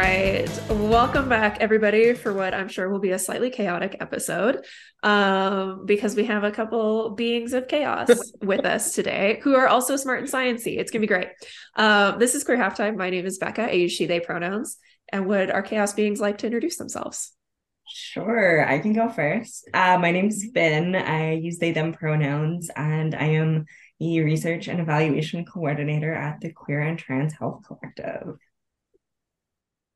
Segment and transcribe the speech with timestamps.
[0.00, 0.48] right.
[0.70, 4.64] Welcome back, everybody, for what I'm sure will be a slightly chaotic episode.
[5.02, 8.08] Um, because we have a couple beings of chaos
[8.40, 10.78] with us today who are also smart and sciencey.
[10.78, 11.28] It's gonna be great.
[11.76, 12.96] Um, this is Queer Halftime.
[12.96, 13.64] My name is Becca.
[13.64, 14.78] I use she, they pronouns.
[15.12, 17.32] And would our chaos beings like to introduce themselves?
[17.86, 19.68] Sure, I can go first.
[19.74, 20.96] Uh, my name's Finn.
[20.96, 23.66] I use they, them pronouns, and I am
[23.98, 28.38] the research and evaluation coordinator at the Queer and Trans Health Collective.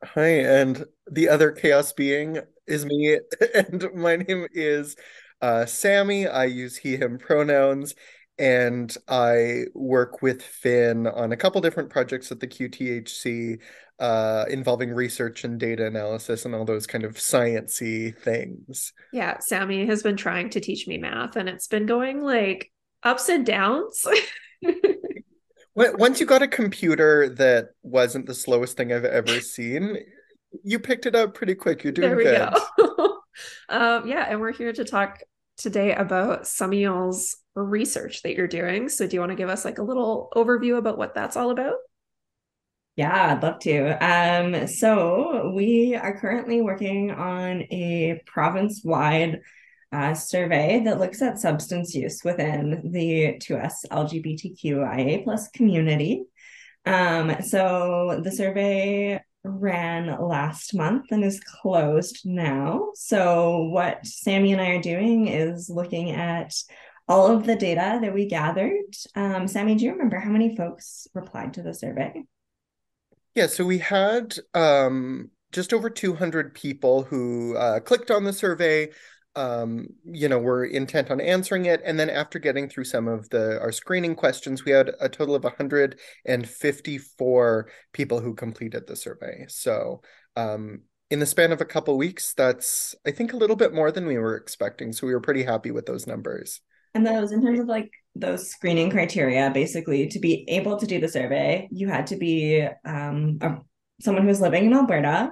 [0.04, 3.18] Hi, and the other chaos being is me,
[3.54, 4.96] and my name is
[5.40, 6.26] uh, Sammy.
[6.26, 7.94] I use he, him pronouns,
[8.38, 13.60] and I work with Finn on a couple different projects at the QTHC
[13.98, 18.92] uh, involving research and data analysis and all those kind of sciency things.
[19.12, 22.70] Yeah, Sammy has been trying to teach me math, and it's been going like
[23.02, 24.04] ups and downs.
[25.74, 29.98] Once you got a computer that wasn't the slowest thing I've ever seen,
[30.62, 31.82] you picked it up pretty quick.
[31.82, 32.54] You're doing there we good.
[32.78, 33.18] Go.
[33.68, 35.20] um, yeah, and we're here to talk
[35.56, 38.88] today about some of y'all's research that you're doing.
[38.88, 41.50] So, do you want to give us like a little overview about what that's all
[41.50, 41.74] about?
[42.96, 44.04] Yeah, I'd love to.
[44.04, 49.40] Um, so we are currently working on a province-wide
[49.94, 56.24] uh, survey that looks at substance use within the 2S LGBTQIA plus community.
[56.84, 62.88] Um, so the survey ran last month and is closed now.
[62.94, 66.54] So what Sammy and I are doing is looking at
[67.06, 68.96] all of the data that we gathered.
[69.14, 72.24] Um, Sammy, do you remember how many folks replied to the survey?
[73.34, 78.88] Yeah, so we had um, just over 200 people who uh, clicked on the survey
[79.36, 81.82] um, you know, were intent on answering it.
[81.84, 85.34] And then after getting through some of the our screening questions, we had a total
[85.34, 89.46] of 154 people who completed the survey.
[89.48, 90.02] So
[90.36, 93.90] um, in the span of a couple weeks, that's I think a little bit more
[93.90, 94.92] than we were expecting.
[94.92, 96.60] So we were pretty happy with those numbers.
[96.94, 101.00] And those in terms of like those screening criteria, basically to be able to do
[101.00, 103.56] the survey, you had to be um, a,
[104.00, 105.30] someone who was living in Alberta,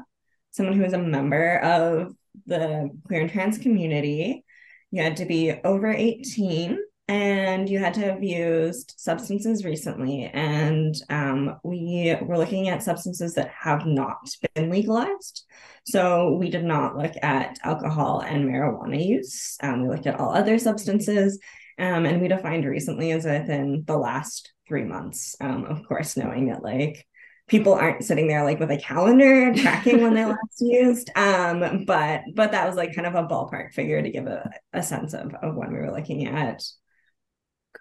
[0.51, 2.15] someone who was a member of
[2.47, 4.44] the queer and trans community.
[4.91, 6.78] You had to be over 18
[7.09, 10.31] and you had to have used substances recently.
[10.32, 15.44] And um, we were looking at substances that have not been legalized.
[15.84, 19.56] So we did not look at alcohol and marijuana use.
[19.62, 21.38] Um, we looked at all other substances.
[21.78, 25.34] Um, and we defined recently as within the last three months.
[25.41, 27.06] Um, of course, knowing that like
[27.49, 31.11] people aren't sitting there like with a calendar tracking when they last used.
[31.17, 34.83] Um but but that was like kind of a ballpark figure to give a, a
[34.83, 36.63] sense of of when we were looking at.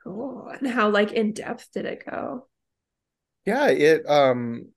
[0.03, 0.51] Cool.
[0.59, 2.47] And how like in depth did it go?
[3.45, 4.69] Yeah it um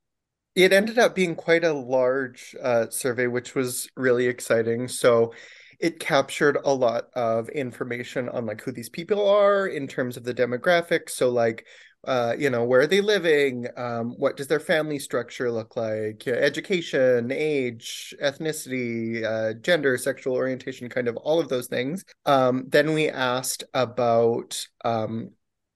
[0.55, 4.87] it ended up being quite a large uh, survey which was really exciting.
[4.87, 5.33] So
[5.81, 10.25] it captured a lot of information on like who these people are in terms of
[10.25, 11.11] the demographics.
[11.11, 11.66] So like
[12.06, 13.66] uh, you know, where are they living?
[13.76, 16.26] Um, what does their family structure look like?
[16.26, 22.04] Education, age, ethnicity, uh, gender, sexual orientation, kind of all of those things.
[22.26, 25.31] Um, then we asked about um,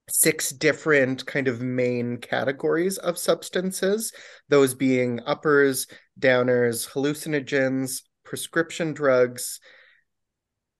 [0.08, 4.12] six different kind of main categories of substances,
[4.48, 5.86] those being uppers,
[6.20, 9.60] downers, hallucinogens, prescription drugs,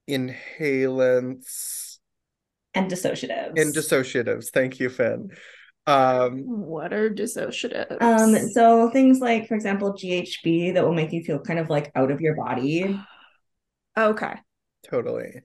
[0.09, 1.88] inhalants
[2.75, 3.61] and dissociatives.
[3.61, 4.51] And dissociatives.
[4.51, 5.31] Thank you, Finn.
[5.87, 8.01] Um, what are dissociatives?
[8.03, 11.91] Um, so things like, for example, GHB that will make you feel kind of like
[11.95, 13.01] out of your body.
[13.99, 14.35] okay.
[14.89, 15.43] Totally.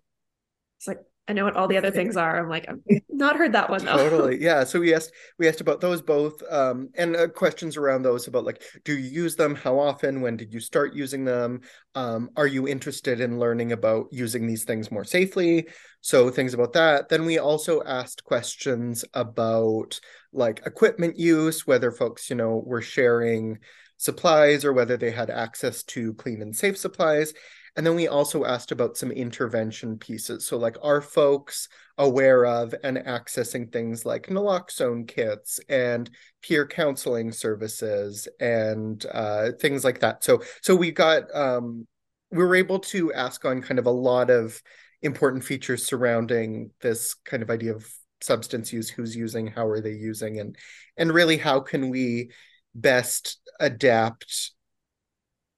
[0.78, 2.38] It's like I know what all the other things are.
[2.38, 3.96] I'm like, I've not heard that one though.
[3.96, 4.38] totally.
[4.42, 4.66] Yeah.
[4.66, 8.44] So we asked we asked about those both, um, and uh, questions around those about
[8.44, 9.56] like, do you use them?
[9.56, 10.22] How often?
[10.22, 11.62] When did you start using them?
[11.96, 15.68] Um, are you interested in learning about using these things more safely?
[16.02, 17.08] So things about that.
[17.08, 20.00] Then we also asked questions about
[20.34, 23.60] like equipment use, whether folks, you know, were sharing
[23.96, 27.34] supplies or whether they had access to clean and safe supplies
[27.76, 30.46] and then we also asked about some intervention pieces.
[30.46, 31.68] So, like, are folks
[31.98, 36.10] aware of and accessing things like naloxone kits and
[36.44, 40.24] peer counseling services and uh, things like that?
[40.24, 41.88] So, so we got um,
[42.32, 44.62] we were able to ask on kind of a lot of
[45.02, 47.92] important features surrounding this kind of idea of
[48.22, 50.56] substance use who's using how are they using and
[50.96, 52.32] and really how can we
[52.74, 54.52] best adapt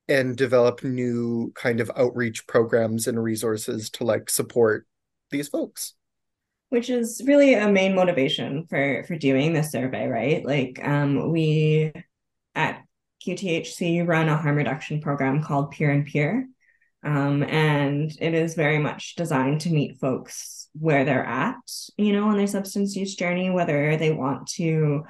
[0.08, 4.86] and develop new kind of outreach programs and resources to like support
[5.32, 5.94] these folks
[6.70, 11.92] which is really a main motivation for for doing this survey right like um we
[12.54, 12.86] at
[13.26, 16.48] QTHC run a harm reduction program called Peer and Peer.
[17.04, 21.56] Um, and it is very much designed to meet folks where they're at,
[21.98, 25.04] you know, on their substance use journey, whether they want to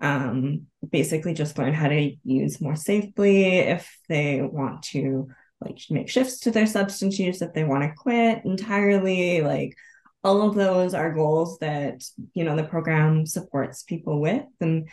[0.00, 5.28] um, basically just learn how to use more safely, if they want to
[5.60, 9.76] like make shifts to their substance use, if they want to quit entirely, like
[10.24, 12.02] all of those are goals that
[12.34, 14.44] you know the program supports people with.
[14.60, 14.88] And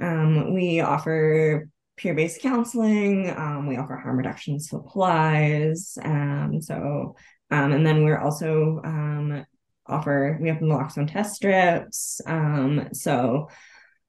[0.00, 7.16] um, we offer peer-based counseling um, we offer harm reduction supplies um, so
[7.50, 9.44] um, and then we're also um,
[9.86, 13.48] offer we have naloxone test strips um, so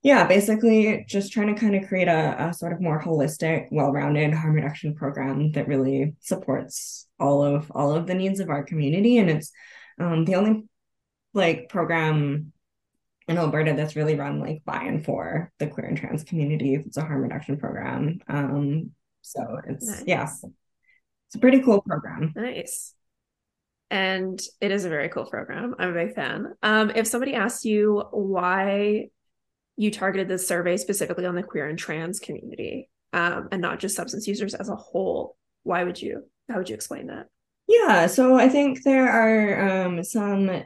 [0.08, 4.34] yeah basically just trying to kind of create a, a sort of more holistic well-rounded
[4.34, 9.18] harm reduction program that really supports all of all of the needs of our community
[9.18, 9.52] and it's
[10.00, 10.64] um, the only
[11.34, 12.54] like program
[13.28, 16.76] in Alberta that's really run like by and for the queer and trans community.
[16.76, 18.20] It's a harm reduction program.
[18.28, 20.04] Um, so it's nice.
[20.08, 22.32] yeah, it's a pretty cool program.
[22.36, 22.94] Nice.
[23.90, 25.76] And it is a very cool program.
[25.78, 26.54] I'm a big fan.
[26.64, 29.10] Um, if somebody asks you why
[29.78, 33.96] you targeted this survey specifically on the queer and trans community, um, and not just
[33.96, 36.24] substance users as a whole, why would you?
[36.50, 37.28] How would you explain that?
[37.68, 40.64] Yeah, so I think there are um, some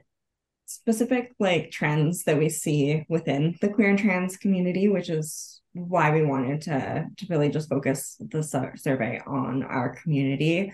[0.65, 6.11] specific like trends that we see within the queer and trans community, which is why
[6.11, 10.73] we wanted to to really just focus the survey on our community.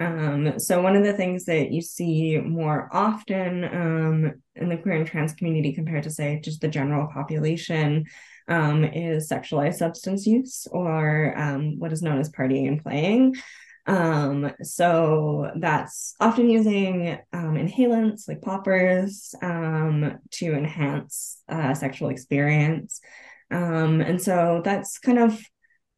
[0.00, 4.96] Um, so one of the things that you see more often um, in the queer
[4.96, 8.04] and trans community compared to say just the general population
[8.46, 13.34] um, is sexualized substance use or um, what is known as partying and playing.
[13.86, 23.00] Um, so that's often using um, inhalants like poppers to enhance uh, sexual experience.
[23.50, 25.40] And so that's kind of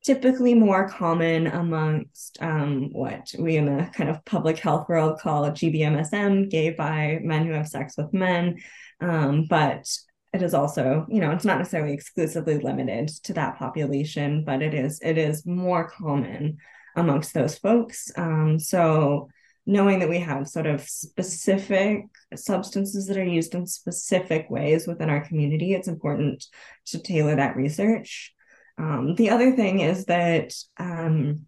[0.03, 5.51] typically more common amongst um, what we in the kind of public health world call
[5.51, 8.59] GBMSM, gay bi men who have sex with men.
[9.01, 9.87] Um, but
[10.33, 14.75] it is also, you know, it's not necessarily exclusively limited to that population, but it
[14.75, 16.59] is it is more common
[16.97, 18.11] amongst those folks.
[18.17, 19.29] Um, so
[19.67, 25.11] knowing that we have sort of specific substances that are used in specific ways within
[25.11, 26.47] our community, it's important
[26.87, 28.35] to tailor that research.
[28.81, 31.47] Um, the other thing is that um,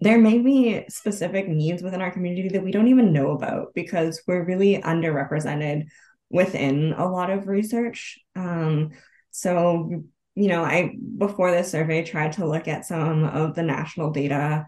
[0.00, 4.22] there may be specific needs within our community that we don't even know about because
[4.26, 5.88] we're really underrepresented
[6.30, 8.18] within a lot of research.
[8.34, 8.92] Um,
[9.30, 10.02] so
[10.34, 14.66] you know, I before this survey tried to look at some of the national data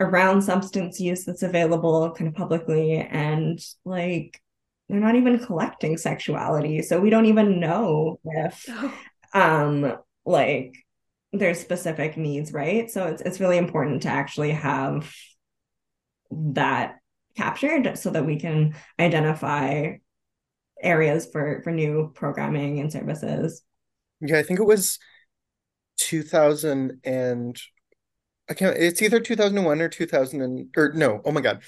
[0.00, 4.40] around substance use that's available kind of publicly and like
[4.88, 8.68] they're not even collecting sexuality so we don't even know if
[9.32, 10.74] um like
[11.38, 15.12] there's specific needs right so it's it's really important to actually have
[16.30, 16.96] that
[17.36, 19.92] captured so that we can identify
[20.82, 23.62] areas for for new programming and services
[24.20, 24.98] yeah, I think it was
[25.98, 27.60] 2000 and
[28.48, 31.62] I can't it's either 2001 or 2000 and or no, oh my god.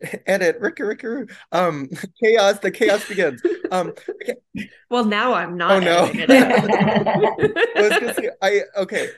[0.26, 1.88] Edit Ricky Ricky um
[2.22, 3.42] chaos the chaos begins.
[3.70, 3.92] Um
[4.22, 4.36] okay.
[4.90, 6.10] well now I'm not Oh no.
[7.76, 9.10] I say I okay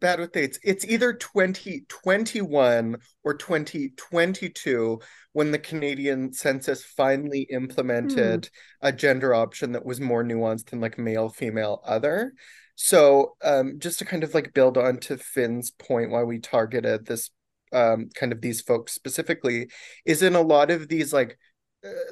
[0.00, 0.58] bad with dates.
[0.64, 5.00] It's either 2021 or 2022
[5.32, 8.46] when the Canadian census finally implemented
[8.80, 8.86] hmm.
[8.86, 12.32] a gender option that was more nuanced than like male, female, other.
[12.74, 17.06] So um, just to kind of like build on to Finn's point why we targeted
[17.06, 17.30] this
[17.72, 19.68] um, kind of these folks specifically
[20.04, 21.38] is in a lot of these like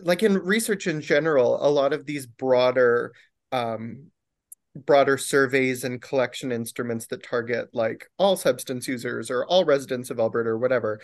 [0.02, 3.12] like in research in general, a lot of these broader
[3.52, 4.10] um,
[4.74, 10.20] broader surveys and collection instruments that target like all substance users or all residents of
[10.20, 11.00] Alberta or whatever,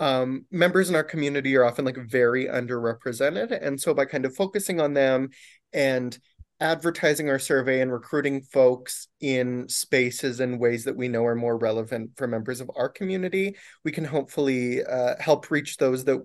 [0.00, 3.56] um, members in our community are often like very underrepresented.
[3.60, 5.30] And so by kind of focusing on them
[5.72, 6.18] and
[6.60, 11.58] advertising our survey and recruiting folks in spaces and ways that we know are more
[11.58, 16.24] relevant for members of our community, we can hopefully uh, help reach those that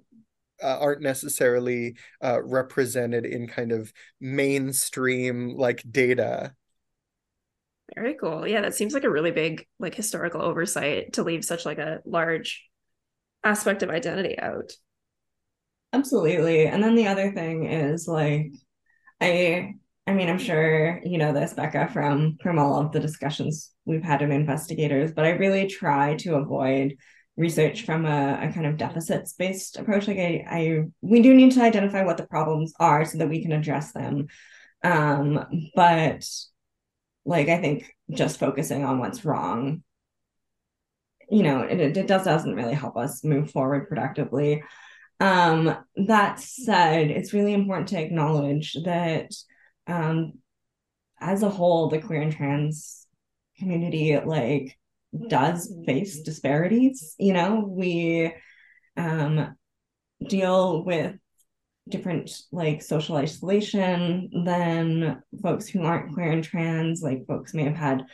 [0.63, 6.54] uh, aren't necessarily uh, represented in kind of mainstream like data
[7.96, 8.48] very cool.
[8.48, 12.00] Yeah, that seems like a really big like historical oversight to leave such like a
[12.06, 12.68] large
[13.44, 14.72] aspect of identity out.
[15.94, 16.68] Absolutely.
[16.68, 18.51] And then the other thing is like
[19.22, 19.75] I
[20.08, 24.04] I mean, I'm sure you know this, Becca, from from all of the discussions we've
[24.04, 26.96] had in investigators, but I really try to avoid
[27.39, 30.08] research from a, a kind of deficits based approach.
[30.08, 33.41] Like I, I we do need to identify what the problems are so that we
[33.41, 34.27] can address them.
[34.84, 36.27] Um, but
[37.25, 39.84] like I think just focusing on what's wrong
[41.29, 44.63] you know, it, it does doesn't really help us move forward productively.
[45.19, 49.31] Um, that said, it's really important to acknowledge that
[49.88, 50.34] um,
[51.19, 53.05] as a whole, the queer and trans
[53.58, 54.77] community like
[55.28, 57.16] does face disparities.
[57.18, 58.34] You know, we
[58.96, 59.56] um,
[60.28, 61.16] deal with
[61.88, 67.01] different like social isolation than folks who aren't queer and trans.
[67.01, 68.06] Like folks may have had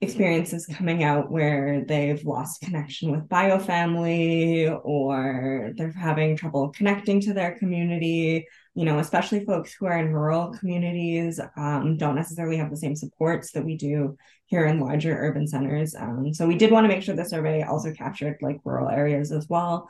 [0.00, 7.32] experiences coming out where they've lost connection with biofamily or they're having trouble connecting to
[7.32, 12.70] their community you know especially folks who are in rural communities um, don't necessarily have
[12.70, 15.94] the same supports that we do here in larger urban centers.
[15.94, 19.32] Um, so we did want to make sure the survey also captured like rural areas
[19.32, 19.88] as well.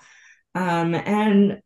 [0.54, 1.60] Um, and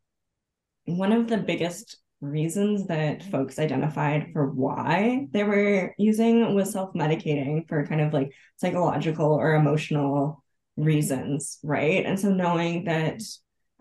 [0.86, 7.68] one of the biggest reasons that folks identified for why they were using was self-medicating
[7.68, 10.42] for kind of like psychological or emotional
[10.76, 12.04] reasons right?
[12.06, 13.20] And so knowing that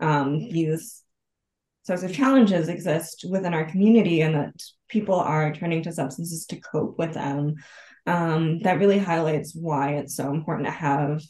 [0.00, 1.02] um, these
[1.86, 6.60] sorts of challenges exist within our community and that people are turning to substances to
[6.60, 7.54] cope with them
[8.06, 11.22] um, that really highlights why it's so important to have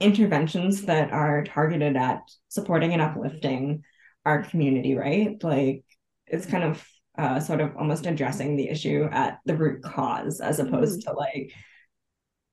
[0.00, 3.82] interventions that are targeted at supporting and uplifting
[4.26, 5.42] our community right?
[5.42, 5.84] Like
[6.26, 10.58] it's kind of uh, sort of almost addressing the issue at the root cause as
[10.58, 11.12] opposed mm-hmm.
[11.12, 11.52] to like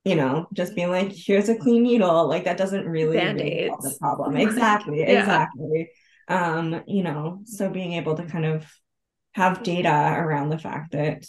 [0.04, 2.26] you know just being like here's a clean needle.
[2.28, 4.36] Like that doesn't really, really solve the problem.
[4.36, 5.20] Exactly yeah.
[5.20, 5.90] exactly
[6.32, 8.66] um you know so being able to kind of
[9.34, 11.24] have data around the fact that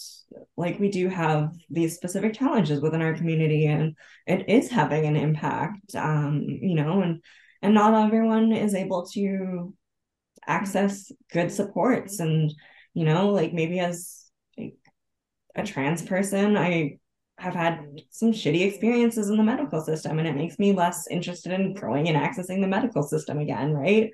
[0.57, 3.95] like we do have these specific challenges within our community and
[4.27, 7.21] it is having an impact um you know and
[7.61, 9.73] and not everyone is able to
[10.47, 12.53] access good supports and
[12.93, 14.25] you know like maybe as
[14.57, 14.75] like
[15.55, 16.97] a trans person i
[17.37, 21.51] have had some shitty experiences in the medical system and it makes me less interested
[21.51, 24.11] in going and accessing the medical system again right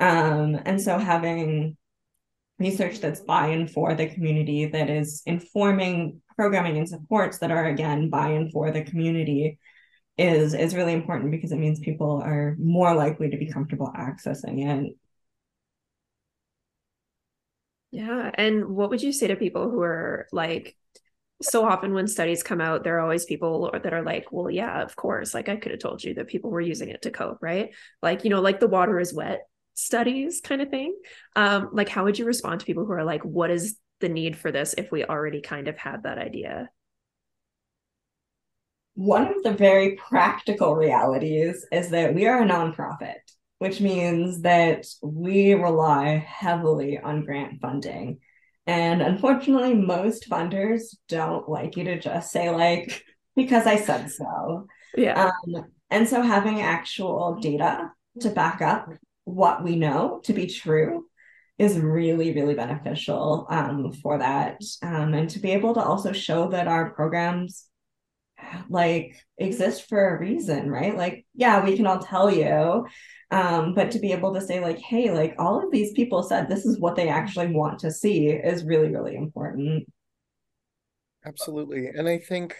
[0.00, 1.76] um and so having
[2.58, 7.66] research that's by and for the community that is informing programming and supports that are
[7.66, 9.58] again by and for the community
[10.18, 14.66] is is really important because it means people are more likely to be comfortable accessing
[14.66, 14.96] it
[17.90, 18.30] yeah.
[18.34, 20.76] And what would you say to people who are like,
[21.42, 24.82] so often when studies come out, there are always people that are like, well, yeah,
[24.82, 25.34] of course.
[25.34, 27.70] Like I could have told you that people were using it to cope, right?
[28.02, 29.40] Like, you know, like the water is wet
[29.74, 30.94] studies kind of thing.
[31.36, 34.36] Um, like how would you respond to people who are like, what is the need
[34.36, 36.70] for this if we already kind of had that idea?
[38.94, 43.20] One of the very practical realities is that we are a nonprofit
[43.60, 48.18] which means that we rely heavily on grant funding.
[48.66, 53.04] And unfortunately, most funders don't like you to just say, like,
[53.36, 54.66] because I said so.
[54.96, 55.30] Yeah.
[55.54, 58.88] Um, and so having actual data to back up
[59.30, 61.06] what we know to be true
[61.58, 64.62] is really, really beneficial um, for that.
[64.82, 67.66] Um, and to be able to also show that our programs
[68.68, 70.96] like exist for a reason, right?
[70.96, 72.86] Like, yeah, we can all tell you
[73.30, 76.48] um, but to be able to say like hey like all of these people said
[76.48, 79.86] this is what they actually want to see is really really important
[81.24, 82.56] absolutely and i think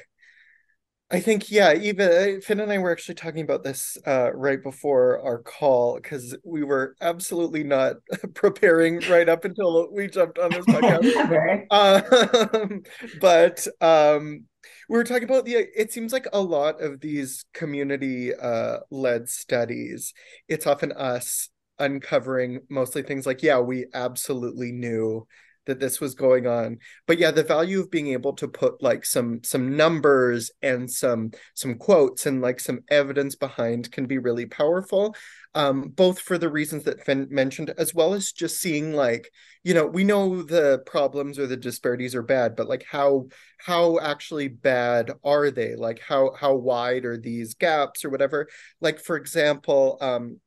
[1.12, 4.62] I think yeah, even uh, Finn and I were actually talking about this uh, right
[4.62, 7.96] before our call because we were absolutely not
[8.34, 11.66] preparing right up until we jumped on this podcast.
[11.72, 12.82] um,
[13.20, 14.44] but um,
[14.88, 19.28] we were talking about the it seems like a lot of these community uh led
[19.28, 20.12] studies
[20.48, 21.48] it's often us
[21.78, 25.26] uncovering mostly things like yeah we absolutely knew
[25.66, 29.04] that this was going on but yeah the value of being able to put like
[29.04, 34.46] some some numbers and some some quotes and like some evidence behind can be really
[34.46, 35.14] powerful
[35.54, 39.30] um, both for the reasons that Finn mentioned, as well as just seeing like,
[39.64, 43.26] you know, we know the problems or the disparities are bad, but like how
[43.58, 45.74] how actually bad are they?
[45.74, 48.48] Like how how wide are these gaps or whatever?
[48.80, 50.40] Like for example, um,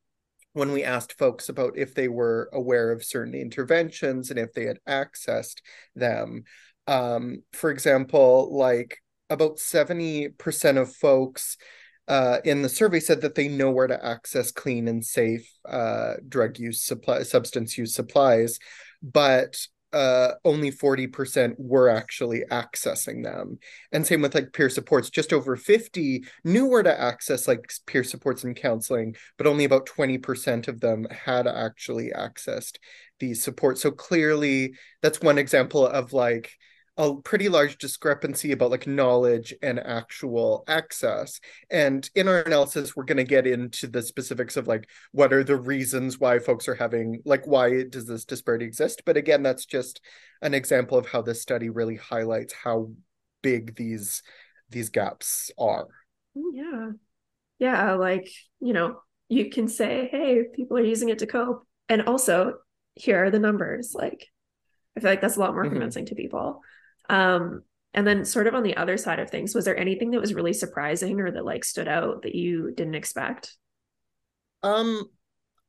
[0.54, 4.64] when we asked folks about if they were aware of certain interventions and if they
[4.64, 5.58] had accessed
[5.94, 6.44] them.
[6.86, 11.56] Um, for example, like about 70% of folks
[12.06, 16.14] uh, in the survey said that they know where to access clean and safe uh,
[16.28, 18.58] drug use supply substance use supplies,
[19.02, 23.58] but uh, only 40% were actually accessing them.
[23.92, 28.02] And same with like peer supports, just over 50 knew where to access like peer
[28.02, 32.78] supports and counseling, but only about 20% of them had actually accessed
[33.20, 33.82] these supports.
[33.82, 36.50] So clearly, that's one example of like
[36.96, 41.40] a pretty large discrepancy about like knowledge and actual access.
[41.70, 45.42] And in our analysis, we're going to get into the specifics of like what are
[45.42, 49.02] the reasons why folks are having like why does this disparity exist?
[49.04, 50.00] But again, that's just
[50.40, 52.92] an example of how this study really highlights how
[53.42, 54.22] big these
[54.70, 55.88] these gaps are.
[56.34, 56.90] Yeah.
[57.58, 58.28] Yeah, like,
[58.60, 61.66] you know, you can say, hey, people are using it to cope.
[61.88, 62.54] And also,
[62.94, 63.94] here are the numbers.
[63.94, 64.26] Like,
[64.96, 65.72] I feel like that's a lot more mm-hmm.
[65.72, 66.60] convincing to people.
[67.08, 70.20] Um, and then sort of on the other side of things, was there anything that
[70.20, 73.56] was really surprising or that like stood out that you didn't expect?
[74.62, 75.04] Um,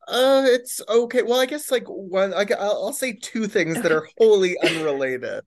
[0.08, 1.22] uh, it's okay.
[1.22, 5.44] Well, I guess like one, I, I'll say two things that are wholly unrelated.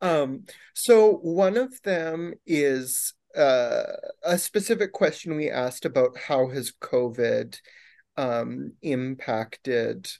[0.00, 3.84] Um, so one of them is uh,
[4.22, 7.58] a specific question we asked about how has COVID
[8.16, 10.10] um, impacted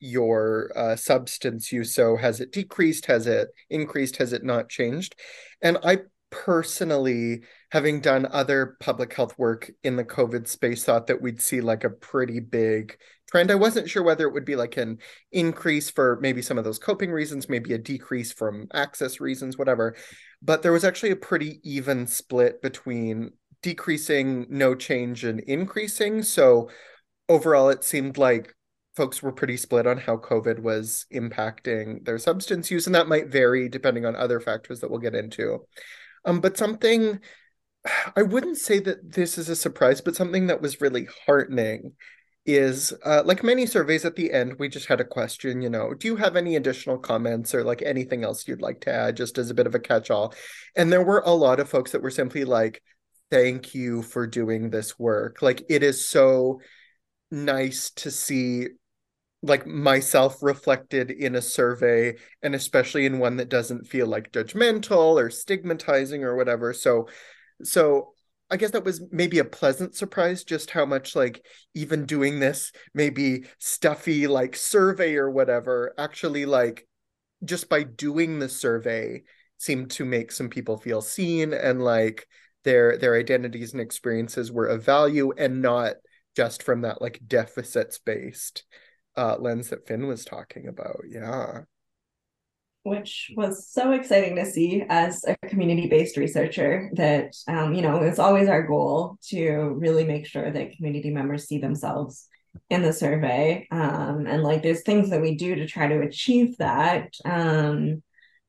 [0.00, 1.94] your uh, substance use.
[1.94, 3.06] So has it decreased?
[3.06, 4.16] Has it increased?
[4.16, 5.16] Has it not changed?
[5.62, 5.98] And I
[6.30, 11.60] personally, having done other public health work in the COVID space, thought that we'd see
[11.60, 12.96] like a pretty big
[13.30, 13.50] trend.
[13.50, 14.98] I wasn't sure whether it would be like an
[15.32, 19.96] increase for maybe some of those coping reasons, maybe a decrease from access reasons, whatever.
[20.42, 26.22] But there was actually a pretty even split between decreasing, no change, and increasing.
[26.22, 26.70] So
[27.28, 28.54] overall, it seemed like
[28.98, 33.28] folks were pretty split on how COVID was impacting their substance use, and that might
[33.28, 35.64] vary depending on other factors that we'll get into.
[36.26, 37.20] Um, but something
[38.16, 41.92] I wouldn't say that this is a surprise, but something that was really heartening
[42.44, 45.94] is uh, like many surveys at the end, we just had a question, you know,
[45.94, 49.38] do you have any additional comments or like anything else you'd like to add, just
[49.38, 50.34] as a bit of a catch all?
[50.74, 52.82] And there were a lot of folks that were simply like,
[53.30, 55.42] thank you for doing this work.
[55.42, 56.60] Like, it is so
[57.30, 58.68] nice to see
[59.42, 65.22] like myself reflected in a survey and especially in one that doesn't feel like judgmental
[65.22, 66.72] or stigmatizing or whatever.
[66.72, 67.08] So
[67.62, 68.12] so
[68.50, 72.72] i guess that was maybe a pleasant surprise just how much like even doing this
[72.94, 76.86] maybe stuffy like survey or whatever actually like
[77.44, 79.22] just by doing the survey
[79.58, 82.26] seemed to make some people feel seen and like
[82.64, 85.94] their their identities and experiences were of value and not
[86.36, 88.64] just from that like deficits based
[89.18, 91.00] uh, lens that Finn was talking about.
[91.08, 91.62] Yeah.
[92.84, 97.96] Which was so exciting to see as a community based researcher that, um, you know,
[97.96, 102.28] it's always our goal to really make sure that community members see themselves
[102.70, 103.66] in the survey.
[103.72, 107.12] Um, and like there's things that we do to try to achieve that.
[107.24, 108.02] Um,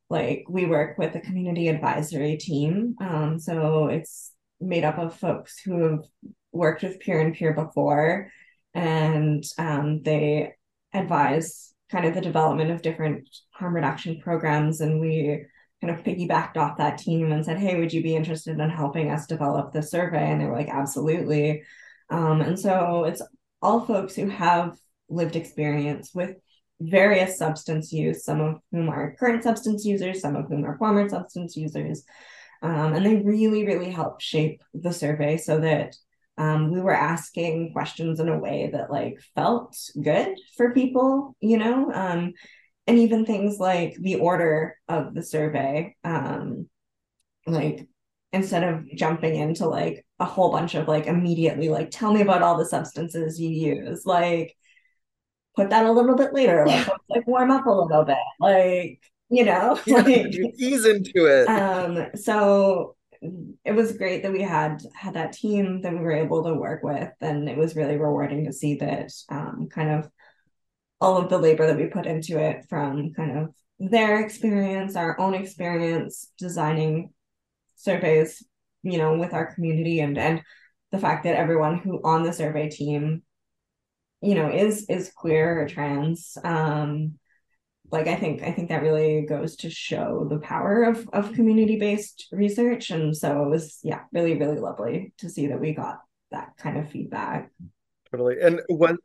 [0.09, 2.95] like we work with a community advisory team.
[3.01, 6.03] Um, so it's made up of folks who have
[6.51, 8.31] worked with peer and peer before
[8.73, 10.53] and um, they
[10.93, 15.45] advise kind of the development of different harm reduction programs and we
[15.81, 19.09] kind of piggybacked off that team and said hey would you be interested in helping
[19.09, 20.31] us develop the survey?
[20.31, 21.63] And they were like absolutely.
[22.09, 23.21] Um, and so it's
[23.61, 24.77] all folks who have
[25.09, 26.35] lived experience with
[26.81, 31.07] various substance use some of whom are current substance users some of whom are former
[31.09, 32.03] substance users.
[32.61, 35.95] Um, and they really really help shape the survey so that
[36.39, 41.57] um, we were asking questions in a way that like felt good for people, you
[41.57, 42.33] know, um,
[42.87, 46.69] and even things like the order of the survey, um,
[47.45, 47.87] like
[48.31, 52.41] instead of jumping into like a whole bunch of like immediately like tell me about
[52.41, 54.55] all the substances you use, like
[55.57, 59.43] put that a little bit later, like, like warm up a little bit, like you
[59.43, 60.07] know, like
[60.57, 61.49] ease into it.
[61.49, 66.43] Um, so it was great that we had had that team that we were able
[66.43, 70.09] to work with and it was really rewarding to see that um, kind of
[71.01, 75.19] all of the labor that we put into it from kind of their experience our
[75.19, 77.11] own experience designing
[77.75, 78.43] surveys
[78.83, 80.41] you know with our community and and
[80.91, 83.21] the fact that everyone who on the survey team
[84.21, 87.13] you know is is queer or trans um
[87.91, 91.77] like I think I think that really goes to show the power of of community
[91.77, 95.99] based research, and so it was yeah really really lovely to see that we got
[96.31, 97.51] that kind of feedback.
[98.11, 98.97] Totally, and one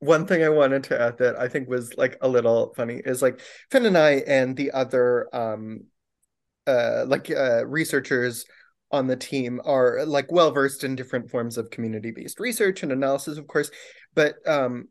[0.00, 3.22] one thing I wanted to add that I think was like a little funny is
[3.22, 5.84] like Finn and I and the other um
[6.66, 8.44] uh like uh researchers
[8.90, 12.92] on the team are like well versed in different forms of community based research and
[12.92, 13.70] analysis of course.
[14.14, 14.88] But um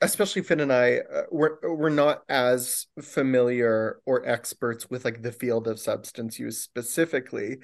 [0.00, 5.32] especially Finn and I, uh, we're we're not as familiar or experts with like the
[5.32, 7.58] field of substance use specifically,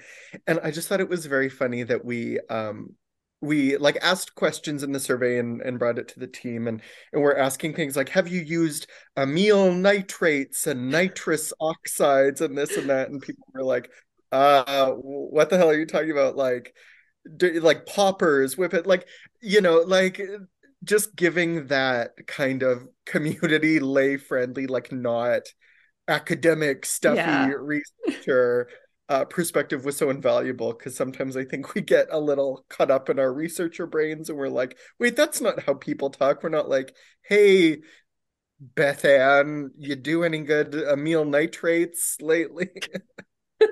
[0.47, 2.95] and I just thought it was very funny that we um
[3.41, 6.67] we like asked questions in the survey and, and brought it to the team.
[6.69, 12.57] And and we're asking things like have you used amyl nitrates and nitrous oxides and
[12.57, 13.11] this and that?
[13.11, 13.91] And people were like
[14.33, 16.37] uh what the hell are you talking about?
[16.37, 16.75] Like
[17.61, 19.07] like poppers whip it like
[19.41, 20.21] you know like
[20.87, 25.43] just giving that kind of community lay friendly like not
[26.09, 27.51] academic stuffy yeah.
[27.59, 28.69] researcher
[29.09, 33.09] uh, perspective was so invaluable because sometimes I think we get a little caught up
[33.09, 36.43] in our researcher brains and we're like, wait, that's not how people talk.
[36.43, 37.79] We're not like, hey,
[38.61, 42.71] Beth Ann, you do any good amyl nitrates lately?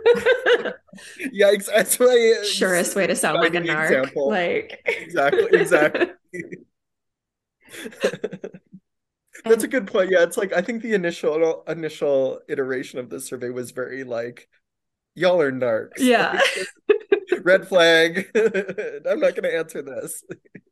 [1.35, 1.67] Yikes!
[1.67, 3.87] that's my surest way to sound like a narc.
[3.87, 4.29] Example.
[4.31, 6.07] Like exactly, exactly.
[9.45, 10.11] that's a good point.
[10.11, 14.49] Yeah, it's like I think the initial initial iteration of this survey was very like
[15.15, 15.99] y'all are narcs.
[15.99, 16.41] Yeah.
[17.43, 18.31] Red flag.
[18.35, 20.23] I'm not going to answer this.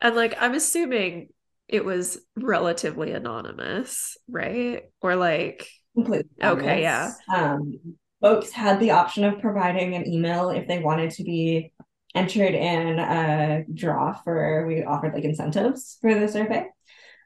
[0.00, 1.28] And like, I'm assuming
[1.68, 4.84] it was relatively anonymous, right?
[5.00, 7.12] Or like, completely okay, yeah.
[7.32, 7.78] Um,
[8.20, 11.72] folks had the option of providing an email if they wanted to be
[12.14, 16.66] entered in a draw for we offered like incentives for the survey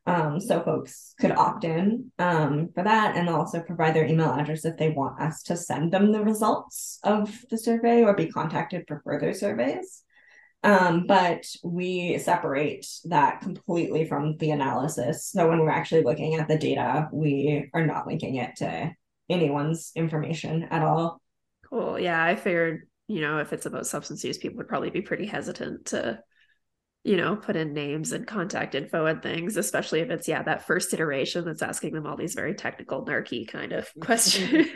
[0.07, 4.64] um, so folks could opt in um, for that and also provide their email address
[4.64, 8.85] if they want us to send them the results of the survey or be contacted
[8.87, 10.03] for further surveys.
[10.62, 15.29] Um, but we separate that completely from the analysis.
[15.31, 18.92] So when we're actually looking at the data, we are not linking it to
[19.29, 21.21] anyone's information at all.
[21.69, 21.99] Cool.
[21.99, 25.27] Yeah, I figured, you know, if it's about substance use, people would probably be pretty
[25.27, 26.21] hesitant to
[27.07, 30.66] you know, put in names and contact info and things, especially if it's, yeah, that
[30.66, 34.66] first iteration that's asking them all these very technical, narky kind of questions.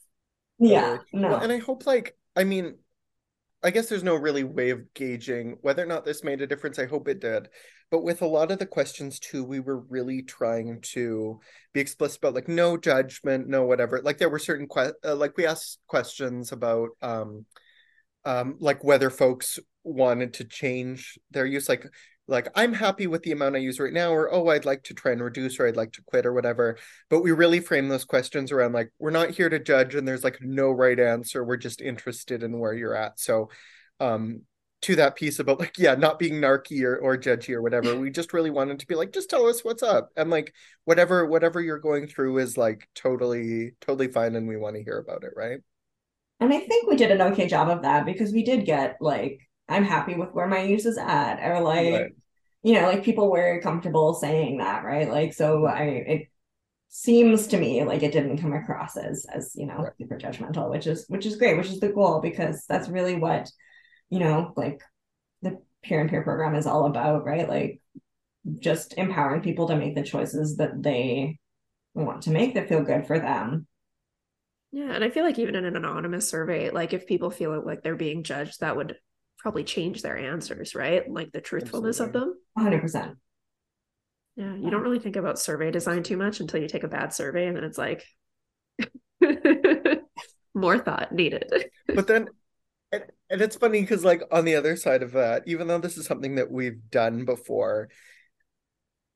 [0.58, 0.98] yeah.
[1.12, 1.30] No.
[1.30, 2.76] Well, and I hope, like, I mean,
[3.62, 6.78] I guess there's no really way of gauging whether or not this made a difference.
[6.78, 7.48] I hope it did.
[7.90, 11.40] But with a lot of the questions too, we were really trying to
[11.72, 14.00] be explicit about like no judgment, no whatever.
[14.02, 17.46] Like there were certain que- uh, like we asked questions about um
[18.24, 21.86] um like whether folks wanted to change their use like
[22.28, 24.94] like i'm happy with the amount i use right now or oh i'd like to
[24.94, 26.78] try and reduce or i'd like to quit or whatever.
[27.08, 30.24] But we really frame those questions around like we're not here to judge and there's
[30.24, 31.44] like no right answer.
[31.44, 33.18] We're just interested in where you're at.
[33.18, 33.50] So
[33.98, 34.42] um
[34.82, 38.10] to that piece about like yeah not being narky or, or judgy or whatever we
[38.10, 40.10] just really wanted to be like just tell us what's up.
[40.16, 44.76] And like whatever whatever you're going through is like totally totally fine and we want
[44.76, 45.58] to hear about it right?
[46.38, 49.40] And i think we did an okay job of that because we did get like
[49.70, 52.12] I'm happy with where my use is at, or like, right.
[52.62, 55.08] you know, like people were comfortable saying that, right?
[55.08, 55.76] Like, so mm-hmm.
[55.76, 56.28] I, it
[56.88, 59.92] seems to me like it didn't come across as, as you know, right.
[59.98, 63.50] super judgmental, which is, which is great, which is the goal because that's really what,
[64.10, 64.82] you know, like
[65.42, 67.48] the peer and peer program is all about, right?
[67.48, 67.80] Like,
[68.58, 71.38] just empowering people to make the choices that they
[71.94, 73.66] want to make that feel good for them.
[74.72, 77.82] Yeah, and I feel like even in an anonymous survey, like if people feel like
[77.82, 78.96] they're being judged, that would
[79.40, 81.10] probably change their answers, right?
[81.10, 82.32] Like the truthfulness Absolutely.
[82.56, 82.90] of them.
[82.90, 83.14] 100%.
[84.36, 87.12] Yeah, you don't really think about survey design too much until you take a bad
[87.12, 88.04] survey and then it's like
[90.54, 91.50] more thought needed.
[91.94, 92.28] But then
[92.92, 95.96] and, and it's funny because like on the other side of that, even though this
[95.96, 97.88] is something that we've done before,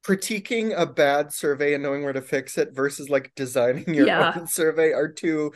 [0.04, 4.34] critiquing a bad survey and knowing where to fix it versus like designing your yeah.
[4.36, 5.52] own survey are two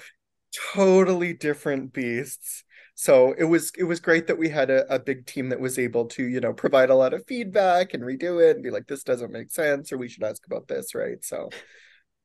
[0.72, 2.64] totally different beasts
[3.00, 5.78] so it was it was great that we had a, a big team that was
[5.78, 8.88] able to you know provide a lot of feedback and redo it and be like
[8.88, 11.24] this doesn't make sense or we should ask about this right?
[11.24, 11.48] So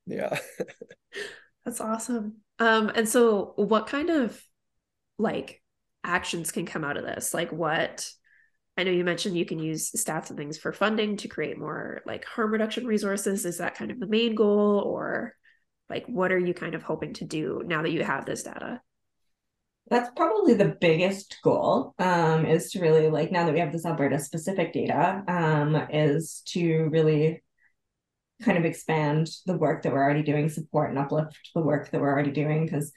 [0.08, 0.40] yeah.
[1.64, 2.38] That's awesome.
[2.58, 4.44] Um and so what kind of
[5.20, 5.62] like
[6.04, 7.36] actions can come out of this?
[7.36, 8.10] Like what
[8.76, 12.02] I know you mentioned you can use stats and things for funding to create more
[12.08, 13.46] like harm reduction resources.
[13.46, 15.36] Is that kind of the main goal, or
[15.88, 18.82] like what are you kind of hoping to do now that you have this data?
[19.90, 23.86] That's probably the biggest goal um, is to really like now that we have this
[23.86, 27.44] alberta specific data um, is to really
[28.42, 32.02] kind of expand the work that we're already doing support and uplift the work that
[32.02, 32.92] we're already doing because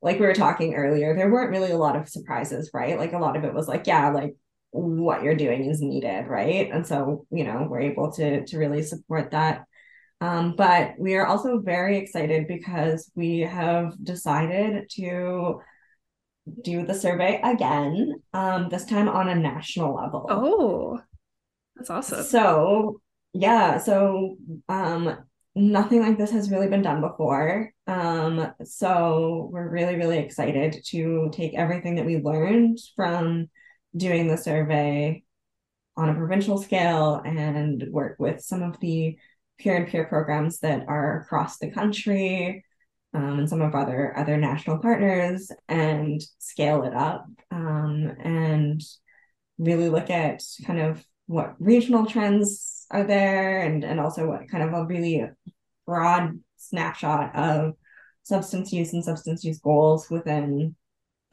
[0.00, 2.98] like we were talking earlier there weren't really a lot of surprises right?
[2.98, 4.36] Like a lot of it was like yeah like
[4.70, 6.68] what you're doing is needed right?
[6.72, 9.64] And so you know we're able to to really support that.
[10.20, 15.60] Um, but we are also very excited because we have decided to
[16.62, 20.26] do the survey again, um, this time on a national level.
[20.28, 21.00] Oh,
[21.76, 22.24] that's awesome.
[22.24, 23.00] So,
[23.32, 24.36] yeah, so
[24.68, 25.18] um,
[25.54, 27.72] nothing like this has really been done before.
[27.86, 33.48] Um, so, we're really, really excited to take everything that we learned from
[33.96, 35.22] doing the survey
[35.96, 39.18] on a provincial scale and work with some of the
[39.58, 42.64] peer and peer programs that are across the country
[43.14, 48.82] um, and some of other other national partners and scale it up um, and
[49.58, 54.62] really look at kind of what regional trends are there and and also what kind
[54.62, 55.24] of a really
[55.86, 57.74] broad snapshot of
[58.22, 60.74] substance use and substance use goals within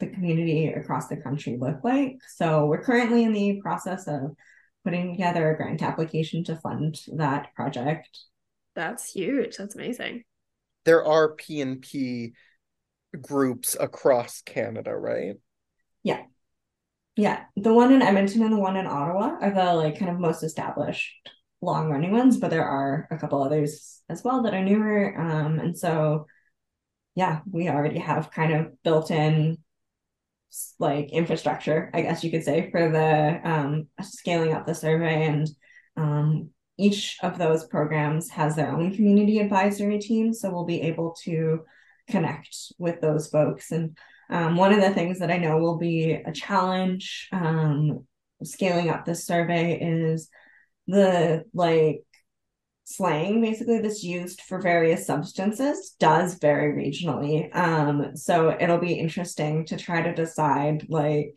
[0.00, 2.16] the community across the country look like.
[2.34, 4.34] So we're currently in the process of
[4.82, 8.18] putting together a grant application to fund that project.
[8.74, 9.56] That's huge.
[9.56, 10.24] That's amazing.
[10.90, 12.32] There are P&P
[13.22, 15.36] groups across Canada, right?
[16.02, 16.22] Yeah.
[17.14, 17.44] Yeah.
[17.54, 20.42] The one in Edmonton and the one in Ottawa are the like kind of most
[20.42, 21.12] established
[21.60, 25.16] long running ones, but there are a couple others as well that are newer.
[25.16, 26.26] Um, and so
[27.14, 29.58] yeah, we already have kind of built in
[30.80, 35.28] like infrastructure, I guess you could say, for the um, scaling up the survey.
[35.28, 35.48] And
[35.96, 40.32] um, each of those programs has their own community advisory team.
[40.32, 41.64] So we'll be able to
[42.08, 43.70] connect with those folks.
[43.72, 43.96] And
[44.30, 48.06] um, one of the things that I know will be a challenge um,
[48.42, 50.28] scaling up this survey is
[50.86, 52.02] the like
[52.84, 59.64] slang basically that's used for various substances does vary regionally um so it'll be interesting
[59.64, 61.36] to try to decide like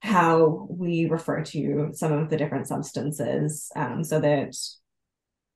[0.00, 4.54] how we refer to some of the different substances um so that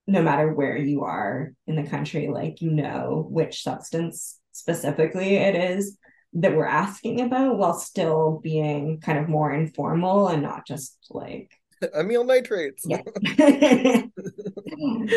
[0.07, 5.55] no matter where you are in the country like you know which substance specifically it
[5.55, 5.97] is
[6.33, 11.51] that we're asking about while still being kind of more informal and not just like
[11.95, 12.85] amyl nitrates.
[12.87, 13.03] Yeah.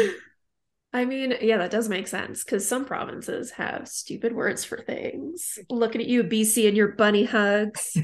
[0.95, 5.57] I mean, yeah, that does make sense because some provinces have stupid words for things.
[5.69, 7.97] Looking at you, BC, and your bunny hugs.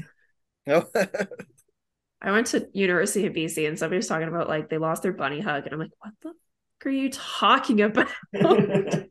[0.70, 0.86] No.
[2.22, 5.12] I went to University of BC and somebody was talking about like they lost their
[5.12, 8.08] bunny hug, and I'm like, what the fuck are you talking about?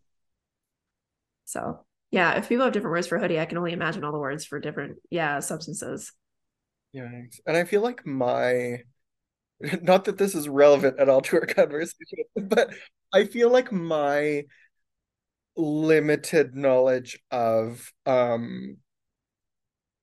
[1.46, 4.20] so yeah, if people have different words for hoodie, I can only imagine all the
[4.20, 6.14] words for different yeah substances.
[6.94, 7.10] Yeah,
[7.46, 8.84] and I feel like my
[9.82, 12.74] not that this is relevant at all to our conversation, but
[13.12, 14.46] I feel like my
[15.58, 18.78] limited knowledge of um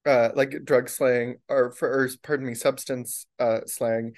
[0.06, 4.12] uh like drug slang or for or, pardon me substance uh slang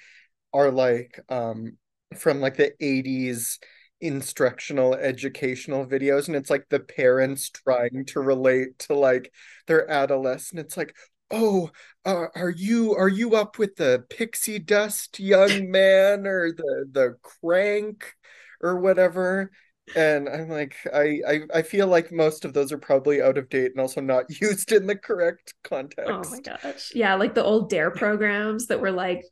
[0.53, 1.77] are like um
[2.15, 3.59] from like the 80s
[4.01, 9.31] instructional educational videos and it's like the parents trying to relate to like
[9.67, 10.59] their adolescent.
[10.59, 10.95] It's like
[11.31, 11.69] oh
[12.05, 17.15] uh, are you are you up with the pixie dust young man or the the
[17.21, 18.13] crank
[18.61, 19.51] or whatever
[19.95, 23.49] and i'm like I, I i feel like most of those are probably out of
[23.49, 27.43] date and also not used in the correct context oh my gosh yeah like the
[27.43, 29.23] old DARE programs that were like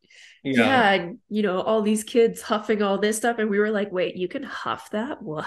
[0.44, 0.94] yeah.
[0.96, 4.16] yeah you know all these kids huffing all this stuff and we were like wait
[4.16, 5.46] you can huff that what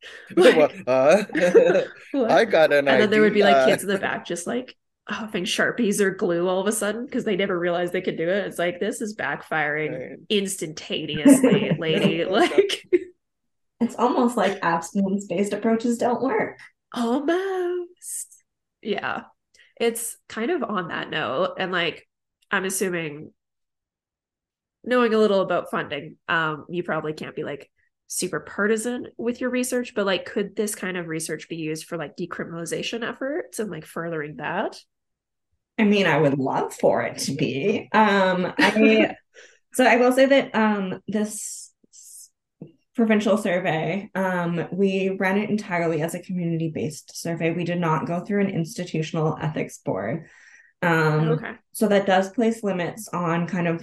[0.36, 1.24] like, uh,
[2.12, 2.30] what?
[2.30, 3.00] i got an and idea.
[3.00, 4.76] then there would be like kids in the back just like
[5.10, 8.28] huffing sharpies or glue all of a sudden because they never realized they could do
[8.28, 8.46] it.
[8.46, 10.18] It's like this is backfiring right.
[10.28, 12.24] instantaneously, lady.
[12.24, 12.86] like
[13.80, 16.58] it's almost like abstinence based approaches don't work.
[16.92, 18.44] Almost.
[18.82, 19.22] Yeah.
[19.80, 21.54] It's kind of on that note.
[21.58, 22.06] And like
[22.50, 23.32] I'm assuming
[24.84, 27.70] knowing a little about funding, um, you probably can't be like
[28.06, 31.96] super partisan with your research, but like could this kind of research be used for
[31.96, 34.78] like decriminalization efforts and like furthering that?
[35.78, 37.88] I mean, I would love for it to be.
[37.92, 39.16] Um, I
[39.72, 41.69] so I will say that um, this
[43.00, 47.50] provincial survey, um, we ran it entirely as a community-based survey.
[47.50, 50.26] We did not go through an institutional ethics board.
[50.82, 51.52] Um, okay.
[51.72, 53.82] So that does place limits on kind of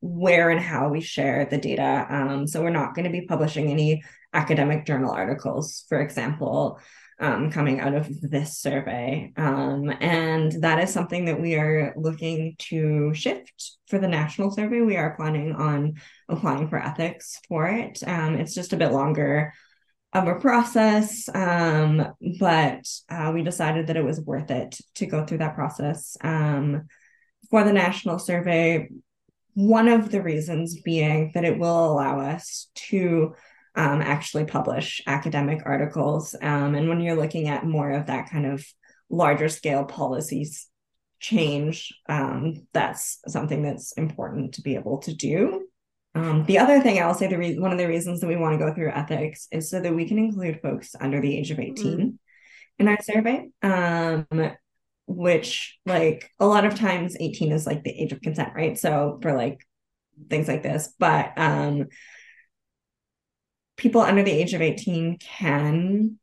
[0.00, 2.04] where and how we share the data.
[2.10, 4.02] Um, so we're not going to be publishing any
[4.32, 6.80] academic journal articles, for example
[7.20, 9.32] um, coming out of this survey.
[9.36, 14.80] Um, and that is something that we are looking to shift for the national survey.
[14.80, 15.94] We are planning on
[16.28, 18.02] applying for ethics for it.
[18.06, 19.52] Um, it's just a bit longer
[20.12, 25.26] of a process, um, but uh, we decided that it was worth it to go
[25.26, 26.86] through that process um,
[27.50, 28.88] for the national survey.
[29.54, 33.34] One of the reasons being that it will allow us to
[33.76, 36.34] um, actually publish academic articles.
[36.40, 38.64] Um, and when you're looking at more of that kind of
[39.10, 40.68] larger scale policies
[41.20, 45.66] change, um, that's something that's important to be able to do.
[46.14, 48.58] Um, the other thing I'll say, the re- one of the reasons that we want
[48.58, 51.58] to go through ethics is so that we can include folks under the age of
[51.58, 52.08] 18 mm-hmm.
[52.78, 53.48] in our survey.
[53.62, 54.26] Um,
[55.06, 58.78] which like a lot of times 18 is like the age of consent, right?
[58.78, 59.60] So for like
[60.30, 60.92] things like this.
[60.98, 61.86] But um,
[63.76, 66.18] people under the age of 18 can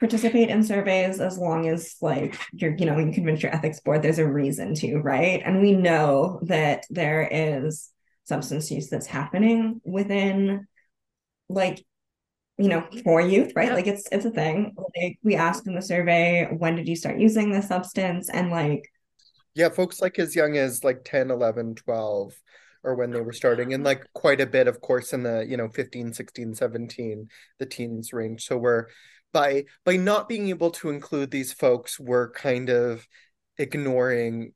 [0.00, 4.02] participate in surveys as long as like you're you know you convince your ethics board
[4.02, 5.40] there's a reason to right?
[5.44, 7.90] And we know that there is
[8.24, 10.66] substance use that's happening within
[11.48, 11.84] like
[12.58, 13.72] you know for youth right?
[13.72, 14.74] Like it's it's a thing.
[14.76, 18.28] Like we asked in the survey when did you start using the substance?
[18.28, 18.90] And like
[19.54, 22.34] yeah folks like as young as like 10 11 12
[22.84, 25.56] or when they were starting and like quite a bit of course in the you
[25.56, 28.44] know 15 16 17 the teens range.
[28.44, 28.86] So we're
[29.32, 33.06] by by not being able to include these folks we're kind of
[33.58, 34.52] ignoring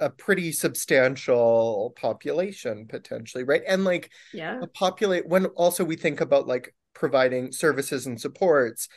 [0.00, 3.62] a pretty substantial population potentially right?
[3.66, 4.60] And like yeah.
[4.74, 8.88] populate when also we think about like providing services and supports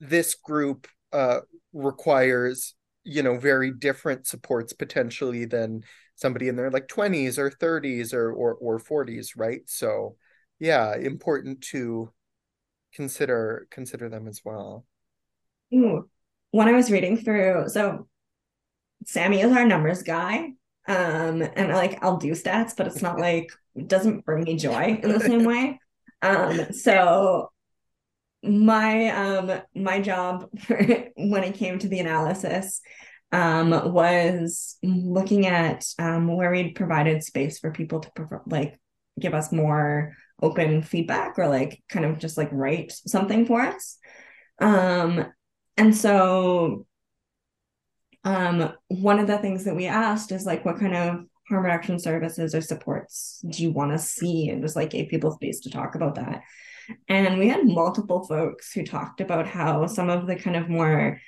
[0.00, 1.40] this group uh
[1.72, 5.82] requires you know very different supports potentially than
[6.14, 10.16] somebody in their like 20s or 30s or or, or 40s right so
[10.58, 12.12] yeah important to
[12.94, 14.84] consider consider them as well
[15.74, 16.08] Ooh.
[16.50, 18.06] when i was reading through so
[19.06, 20.50] sammy is our numbers guy
[20.88, 24.98] um and like i'll do stats but it's not like it doesn't bring me joy
[25.02, 25.78] in the same way
[26.22, 27.50] um so
[28.42, 32.80] my um my job when it came to the analysis
[33.32, 38.78] um was looking at um where we'd provided space for people to prefer, like
[39.18, 43.98] give us more open feedback or like kind of just like write something for us.
[44.58, 45.26] Um
[45.76, 46.86] and so
[48.24, 51.98] um one of the things that we asked is like what kind of harm reduction
[51.98, 54.48] services or supports do you want to see?
[54.48, 56.42] And just like gave people space to talk about that
[57.08, 61.20] and we had multiple folks who talked about how some of the kind of more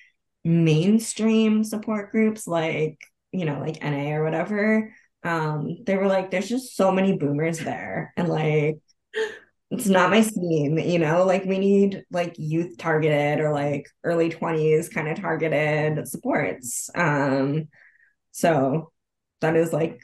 [0.44, 2.98] mainstream support groups like
[3.31, 7.59] you know like na or whatever um they were like there's just so many boomers
[7.61, 8.77] there and like
[9.72, 14.29] it's not my scene, you know, like we need like youth targeted or like early
[14.29, 16.90] 20s kind of targeted supports.
[16.94, 17.68] Um,
[18.33, 18.92] so
[19.40, 19.98] that is like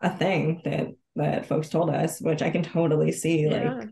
[0.00, 3.42] a thing that that folks told us, which I can totally see.
[3.42, 3.74] Yeah.
[3.74, 3.88] Like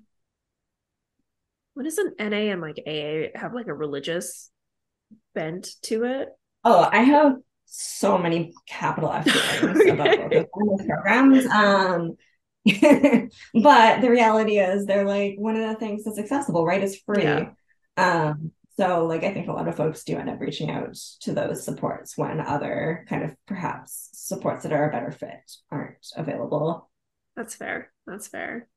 [1.78, 4.50] what doesn't NA and like AA have like a religious
[5.32, 6.28] bent to it?
[6.64, 7.36] Oh, I have
[7.66, 9.88] so many capital F okay.
[9.90, 11.46] about both programs.
[11.46, 12.16] Um
[13.54, 16.82] but the reality is they're like one of the things that's accessible, right?
[16.82, 17.22] It's free.
[17.22, 17.50] Yeah.
[17.96, 21.32] Um, so like I think a lot of folks do end up reaching out to
[21.32, 26.90] those supports when other kind of perhaps supports that are a better fit aren't available.
[27.36, 27.92] That's fair.
[28.04, 28.68] That's fair.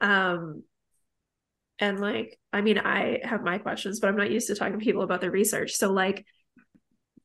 [0.00, 0.62] Um
[1.78, 4.84] and like I mean I have my questions, but I'm not used to talking to
[4.84, 5.72] people about their research.
[5.74, 6.24] So like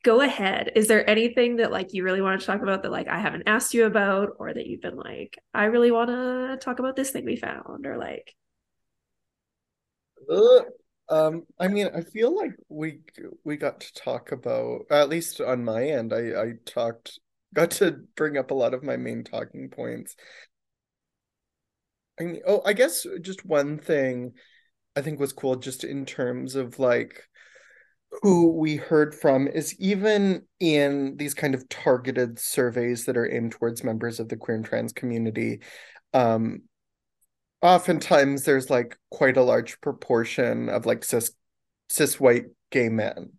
[0.04, 0.72] go ahead.
[0.76, 3.44] Is there anything that like you really want to talk about that like I haven't
[3.48, 7.12] asked you about or that you've been like I really want to talk about this
[7.12, 8.36] thing we found or like
[10.30, 10.62] uh,
[11.10, 13.02] um I mean I feel like we
[13.44, 17.20] we got to talk about at least on my end I I talked
[17.54, 20.16] got to bring up a lot of my main talking points.
[22.22, 24.34] I mean, oh, I guess just one thing
[24.96, 27.28] I think was cool just in terms of like
[28.22, 33.54] who we heard from is even in these kind of targeted surveys that are aimed
[33.54, 35.62] towards members of the queer and trans community
[36.14, 36.62] um
[37.62, 41.32] oftentimes there's like quite a large proportion of like cis
[41.88, 43.32] cis white gay men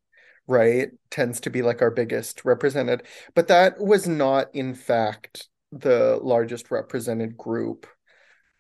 [0.47, 3.03] right tends to be like our biggest represented.
[3.35, 7.87] But that was not in fact the largest represented group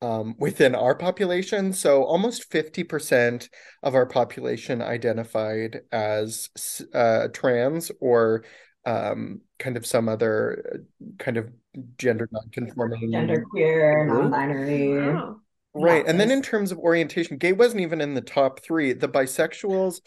[0.03, 1.73] um, within our population.
[1.73, 3.49] So almost 50%
[3.83, 6.51] of our population identified as
[6.93, 8.45] uh, trans or
[8.85, 11.51] um, kind of some other uh, kind of
[11.99, 13.13] gender non-conforming.
[13.13, 15.15] Gender queer non-binary.
[15.15, 15.37] Wow.
[15.73, 16.05] right.
[16.07, 18.93] And then in terms of orientation gay wasn't even in the top three.
[18.93, 20.01] The bisexuals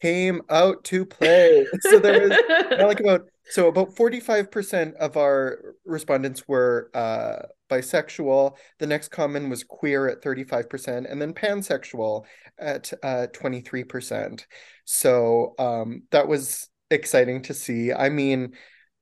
[0.00, 2.38] came out to play so there was
[2.78, 8.56] like about so about 45% of our respondents were uh, bisexual.
[8.78, 12.26] The next common was queer at 35%, and then pansexual
[12.60, 14.46] at uh, 23%.
[14.84, 17.92] So um, that was exciting to see.
[17.92, 18.52] I mean,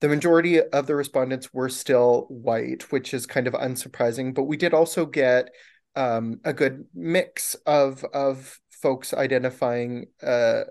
[0.00, 4.56] the majority of the respondents were still white, which is kind of unsurprising, but we
[4.56, 5.50] did also get
[5.94, 10.62] um, a good mix of of folks identifying uh,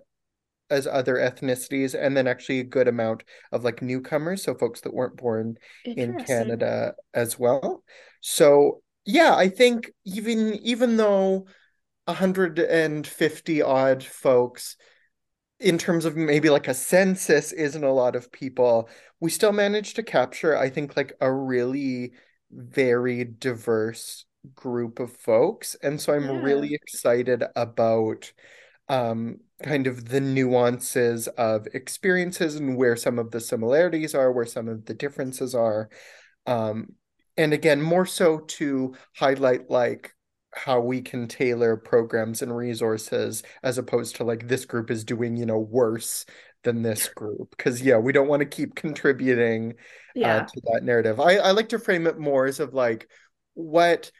[0.69, 4.93] as other ethnicities and then actually a good amount of like newcomers so folks that
[4.93, 5.57] weren't born
[5.95, 7.83] in canada as well
[8.21, 11.45] so yeah i think even even though
[12.05, 14.75] 150 odd folks
[15.59, 18.89] in terms of maybe like a census isn't a lot of people
[19.19, 22.11] we still managed to capture i think like a really
[22.51, 25.75] very diverse group of folks.
[25.83, 26.41] And so I'm Yeah.
[26.41, 28.31] really excited about
[28.89, 34.45] um, kind of the nuances of experiences and where some of the similarities are, where
[34.45, 35.89] some of the differences are.
[36.45, 36.93] Um,
[37.37, 40.13] and again, more so to highlight like
[40.53, 45.37] how we can tailor programs and resources as opposed to like this group is doing,
[45.37, 46.25] you know, worse
[46.63, 47.55] than this group.
[47.55, 49.75] Because yeah, we don't want to keep contributing
[50.23, 51.19] uh, to that narrative.
[51.19, 53.07] I, I like to frame it more as of like
[53.53, 54.11] what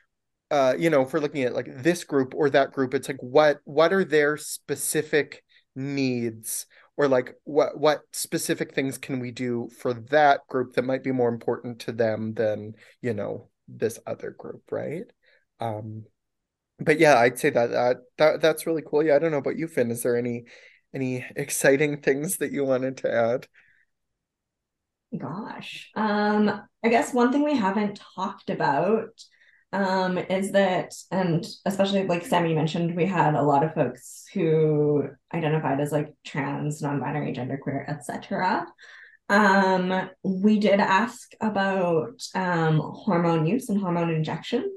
[0.52, 3.22] uh you know if we're looking at like this group or that group it's like
[3.22, 5.44] what what are their specific
[5.76, 6.66] needs?
[6.98, 11.12] Or like what what specific things can we do for that group that might be
[11.12, 15.06] more important to them than you know this other group right?
[15.60, 16.06] Um
[16.80, 19.04] but yeah I'd say that that, that that's really cool.
[19.04, 19.92] Yeah I don't know about you Finn.
[19.92, 20.46] Is there any
[20.94, 23.48] any exciting things that you wanted to add?
[25.16, 25.90] Gosh.
[25.96, 29.10] Um, I guess one thing we haven't talked about
[29.78, 35.08] um is that and especially like Sammy mentioned, we had a lot of folks who
[35.34, 38.66] identified as like trans, non-binary, genderqueer, etc.
[39.30, 44.74] Um, we did ask about um hormone use and hormone injection.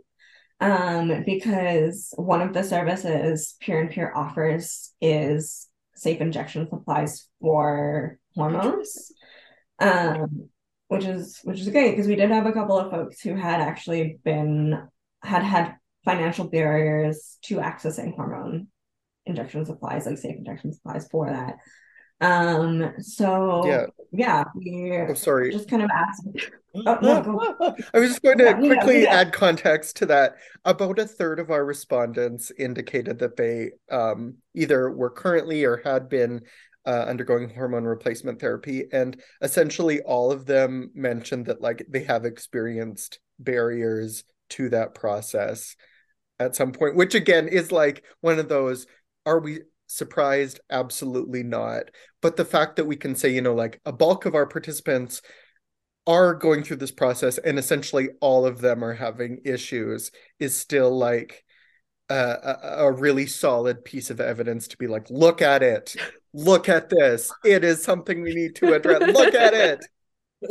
[0.62, 8.18] Um, because one of the services Peer and Peer offers is safe injection supplies for
[8.34, 9.10] hormones
[9.80, 10.49] um,
[10.90, 13.60] which is which is great because we did have a couple of folks who had
[13.60, 14.88] actually been
[15.22, 18.66] had had financial barriers to accessing hormone
[19.24, 21.58] injection supplies, like safe injection supplies for that.
[22.20, 26.26] Um, so yeah yeah, we oh sorry just kind of asked.
[26.72, 27.74] Oh, no.
[27.94, 29.14] I was just going to Yeah, yeah, quickly yeah.
[29.14, 30.36] add context to that.
[30.64, 36.08] About a third of our respondents indicated that they um, either were currently or had
[36.08, 36.42] been
[36.86, 42.24] uh, undergoing hormone replacement therapy, and essentially all of them mentioned that like they have
[42.24, 45.76] experienced barriers to that process
[46.38, 48.86] at some point, which again is like one of those,
[49.26, 50.60] are we surprised?
[50.70, 51.90] Absolutely not.
[52.22, 55.20] But the fact that we can say, you know, like a bulk of our participants
[56.06, 60.96] are going through this process and essentially all of them are having issues is still
[60.96, 61.44] like
[62.08, 65.94] a, a, a really solid piece of evidence to be like, look at it.
[66.32, 67.32] Look at this.
[67.44, 69.02] It is something we need to address.
[69.12, 69.86] Look at it.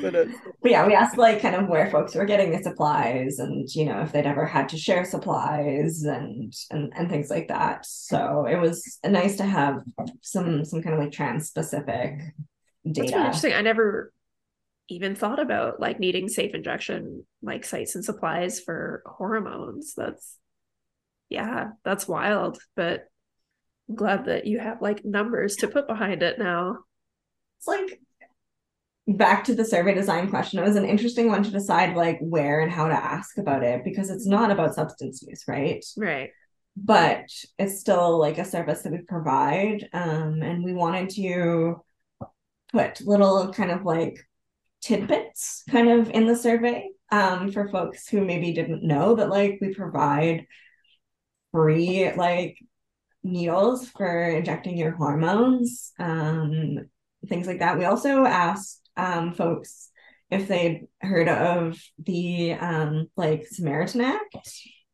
[0.00, 3.38] but it's, But yeah, we asked like kind of where folks were getting the supplies
[3.38, 7.48] and you know if they'd ever had to share supplies and and and things like
[7.48, 7.86] that.
[7.86, 9.82] So it was nice to have
[10.22, 12.18] some some kind of like trans specific
[12.84, 13.16] That's really data.
[13.16, 13.52] interesting.
[13.54, 14.12] I never
[14.88, 19.94] even thought about like needing safe injection like sites and supplies for hormones.
[19.96, 20.38] That's
[21.28, 22.58] yeah, that's wild.
[22.76, 23.08] But
[23.88, 26.78] I'm glad that you have like numbers to put behind it now.
[27.58, 28.00] It's like
[29.08, 30.58] back to the survey design question.
[30.58, 33.84] It was an interesting one to decide like where and how to ask about it
[33.84, 35.84] because it's not about substance use, right?
[35.96, 36.30] Right.
[36.76, 37.26] But
[37.58, 39.88] it's still like a service that we provide.
[39.92, 41.82] Um, and we wanted to
[42.72, 44.18] put little kind of like
[44.82, 49.58] tidbits kind of in the survey um, for folks who maybe didn't know that like
[49.60, 50.46] we provide
[51.52, 52.58] free like
[53.26, 56.78] needles for injecting your hormones, um,
[57.28, 57.78] things like that.
[57.78, 59.90] We also asked um, folks
[60.30, 64.50] if they'd heard of the um, like Samaritan Act.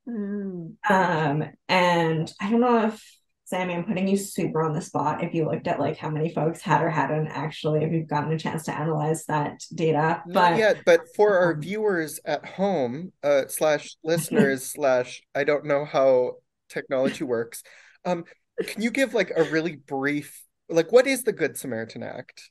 [0.08, 0.74] Mm.
[0.88, 3.02] Um, and I don't know if
[3.44, 5.22] Sammy, I'm putting you super on the spot.
[5.22, 8.32] If you looked at like how many folks had or hadn't actually, if you've gotten
[8.32, 12.46] a chance to analyze that data, not but yet, but for our um, viewers at
[12.46, 16.36] home, uh, slash listeners, slash I don't know how
[16.70, 17.62] technology works.
[18.04, 18.24] Um,
[18.66, 22.50] can you give like a really brief, like what is the Good Samaritan Act?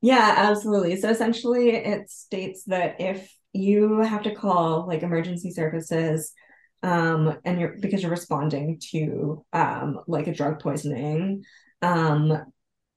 [0.00, 0.96] Yeah, absolutely.
[0.96, 6.32] So essentially, it states that if you have to call like emergency services,
[6.82, 11.44] um, and you're because you're responding to um like a drug poisoning,
[11.80, 12.36] um,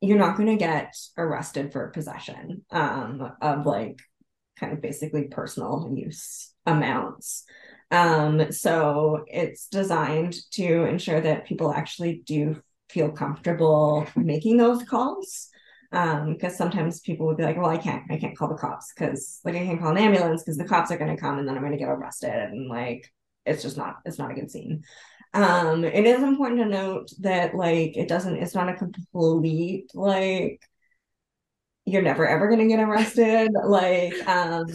[0.02, 4.00] you're not going to get arrested for possession um of like
[4.60, 7.44] kind of basically personal use amounts.
[7.92, 15.50] Um, so it's designed to ensure that people actually do feel comfortable making those calls.
[15.92, 18.92] Um because sometimes people would be like well i can't i can't call the cops
[18.94, 21.48] because like i can't call an ambulance because the cops are going to come and
[21.48, 23.12] then i'm going to get arrested and like
[23.46, 24.84] it's just not it's not a good scene.
[25.34, 30.62] Um it is important to note that like it doesn't it's not a complete like
[31.86, 34.66] you're never ever going to get arrested like um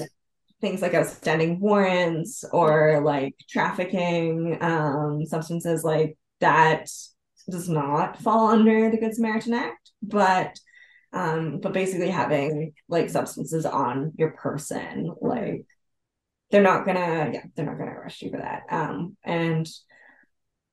[0.61, 6.88] things like outstanding warrants or like trafficking um substances like that
[7.50, 10.58] does not fall under the good samaritan act but
[11.12, 15.66] Um, but basically having like substances on your person, like
[16.50, 18.62] they're not gonna, yeah, they're not gonna arrest you for that.
[18.70, 19.68] Um, and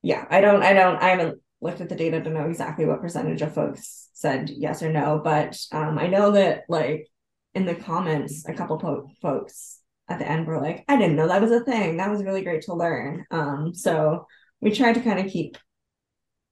[0.02, 3.00] yeah, I don't, I don't, I haven't looked at the data to know exactly what
[3.00, 7.08] percentage of folks said yes or no, but um, I know that like
[7.54, 9.77] in the comments, a couple po- folks
[10.08, 11.98] at the end were like, I didn't know that was a thing.
[11.98, 13.24] That was really great to learn.
[13.30, 14.26] Um, so
[14.60, 15.56] we tried to kind of keep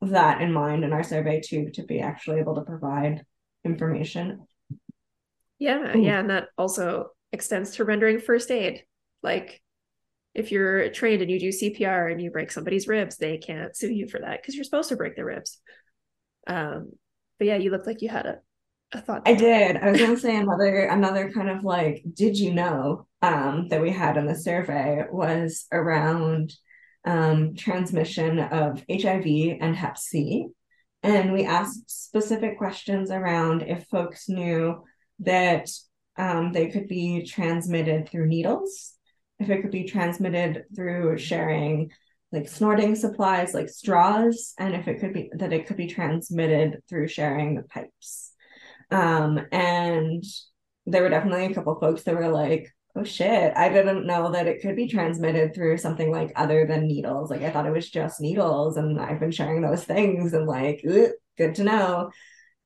[0.03, 3.25] that in mind in our survey too, to be actually able to provide
[3.65, 4.47] information.
[5.59, 6.01] Yeah, Ooh.
[6.01, 8.85] yeah, and that also extends to rendering first aid.
[9.23, 9.63] Like
[10.35, 13.91] if you're trained and you do CPR and you break somebody's ribs, they can't sue
[13.91, 15.59] you for that because you're supposed to break their ribs.
[16.47, 16.93] Um,
[17.39, 18.39] but yeah, you looked like you had a,
[18.93, 19.22] a thought.
[19.26, 19.76] I did.
[19.76, 23.91] I was gonna say another another kind of like, did you know um that we
[23.91, 26.53] had in the survey was around
[27.05, 30.49] um transmission of HIV and Hep C.
[31.03, 34.82] And we asked specific questions around if folks knew
[35.20, 35.68] that
[36.18, 38.93] um, they could be transmitted through needles,
[39.39, 41.91] if it could be transmitted through sharing
[42.32, 46.82] like snorting supplies like straws, and if it could be that it could be transmitted
[46.89, 48.32] through sharing pipes.
[48.91, 50.24] Um, and
[50.87, 54.47] there were definitely a couple folks that were like, oh shit, I didn't know that
[54.47, 57.30] it could be transmitted through something like other than needles.
[57.30, 60.82] Like I thought it was just needles, and I've been sharing those things, and like,
[60.82, 62.11] good to know.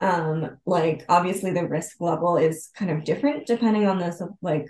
[0.01, 4.67] Um, like obviously the risk level is kind of different depending on the like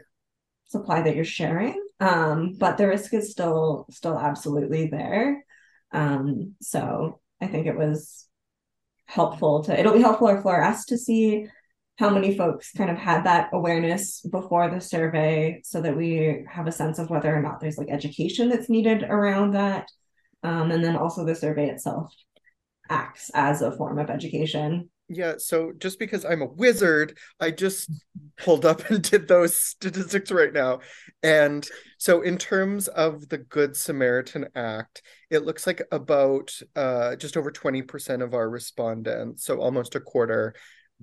[0.66, 1.80] supply that you're sharing.
[2.01, 5.44] Um, but the risk is still still absolutely there.
[5.92, 8.26] Um, so I think it was
[9.11, 11.47] helpful to it'll be helpful for us to see
[11.99, 16.67] how many folks kind of had that awareness before the survey so that we have
[16.67, 19.89] a sense of whether or not there's like education that's needed around that
[20.43, 22.15] um, and then also the survey itself
[22.89, 27.91] acts as a form of education yeah so just because i'm a wizard i just
[28.39, 30.79] pulled up and did those statistics right now
[31.23, 37.37] and so in terms of the good samaritan act it looks like about uh, just
[37.37, 40.55] over 20% of our respondents so almost a quarter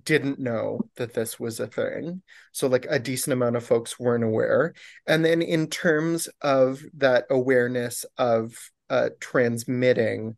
[0.03, 2.21] didn't know that this was a thing.
[2.51, 4.73] So, like, a decent amount of folks weren't aware.
[5.07, 8.53] And then, in terms of that awareness of
[8.91, 10.35] uh, transmitting,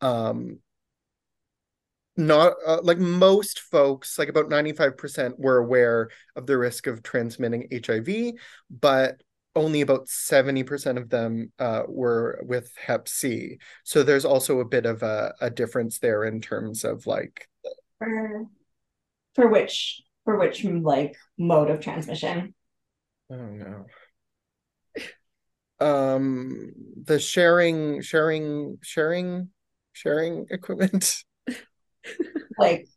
[0.00, 0.60] um,
[2.16, 7.68] not uh, like most folks, like about 95% were aware of the risk of transmitting
[7.72, 8.34] HIV,
[8.70, 9.22] but
[9.56, 13.58] only about 70% of them uh, were with Hep C.
[13.84, 17.48] So there's also a bit of a, a difference there in terms of like
[17.98, 18.46] for
[19.34, 22.54] for which for which like mode of transmission?
[23.30, 23.86] I don't know.
[25.80, 26.72] Um,
[27.04, 29.48] the sharing, sharing, sharing,
[29.92, 31.24] sharing equipment.
[32.58, 32.88] like,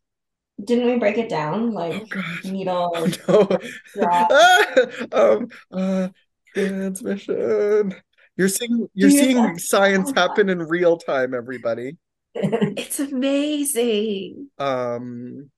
[0.63, 1.71] didn't we break it down?
[1.71, 2.91] Like oh, needle.
[3.27, 3.57] Oh,
[3.95, 4.87] no.
[5.11, 6.09] um, uh,
[6.53, 7.95] transmission.
[8.35, 11.97] You're seeing you're seeing science happen in real time, everybody.
[12.35, 14.49] it's amazing.
[14.57, 15.51] Um,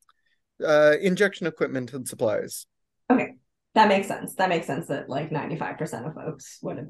[0.66, 2.66] uh, injection equipment and supplies.
[3.10, 3.34] Okay,
[3.76, 4.36] that makes sense.
[4.36, 6.90] That makes sense that like 95% of folks would have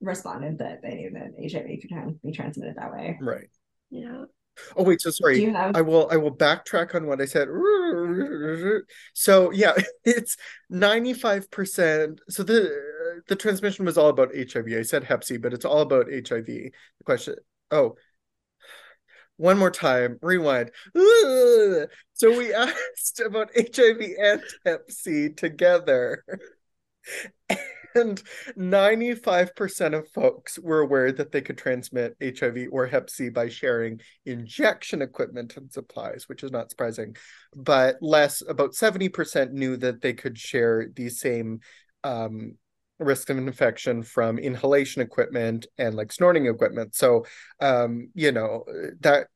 [0.00, 3.18] responded that they knew that HIV could be transmitted that way.
[3.20, 3.48] Right.
[3.90, 4.24] Yeah.
[4.76, 5.44] Oh wait, so sorry.
[5.44, 5.76] Have...
[5.76, 7.48] I will I will backtrack on what I said.
[9.14, 9.74] So yeah,
[10.04, 10.36] it's
[10.72, 12.18] 95%.
[12.28, 14.66] So the the transmission was all about HIV.
[14.68, 16.46] I said Hep C, but it's all about HIV.
[16.46, 16.72] The
[17.04, 17.36] question
[17.70, 17.96] oh,
[19.36, 20.70] one more time, rewind.
[22.12, 26.22] So we asked about HIV and Hep C together.
[27.94, 28.22] And
[28.56, 34.00] 95% of folks were aware that they could transmit HIV or Hep C by sharing
[34.24, 37.16] injection equipment and supplies, which is not surprising.
[37.54, 41.60] But less, about 70% knew that they could share the same
[42.04, 42.56] um,
[42.98, 46.94] risk of infection from inhalation equipment and like snorting equipment.
[46.94, 47.26] So,
[47.60, 48.64] um, you know,
[49.00, 49.28] that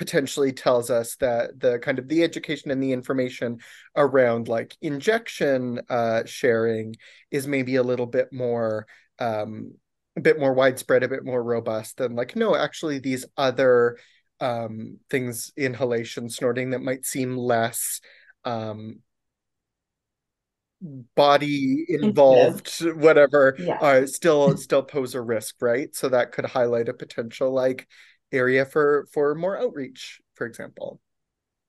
[0.00, 3.58] potentially tells us that the kind of the education and the information
[3.94, 6.96] around like injection uh, sharing
[7.30, 8.86] is maybe a little bit more
[9.18, 9.74] um,
[10.16, 13.98] a bit more widespread, a bit more robust than like no, actually these other
[14.40, 18.00] um, things, inhalation, snorting that might seem less
[18.46, 19.00] um,
[21.14, 23.74] body involved whatever yeah.
[23.82, 27.86] uh, still still pose a risk right so that could highlight a potential like
[28.32, 31.00] area for for more outreach for example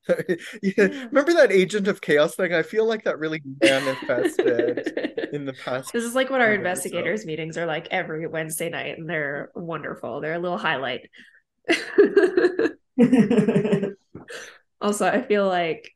[0.10, 0.16] yeah.
[0.64, 0.88] yeah.
[1.06, 5.94] remember that agent of chaos thing i feel like that really manifested in the past
[5.94, 7.28] this is like what our investigators so.
[7.28, 11.10] meetings are like every wednesday night and they're wonderful they're a little highlight
[14.82, 15.92] Also, I feel like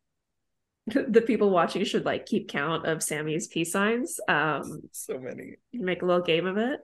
[0.88, 4.20] the people watching should like keep count of Sammy's peace signs.
[4.28, 5.55] Um, so many.
[5.74, 6.80] Make a little game of it.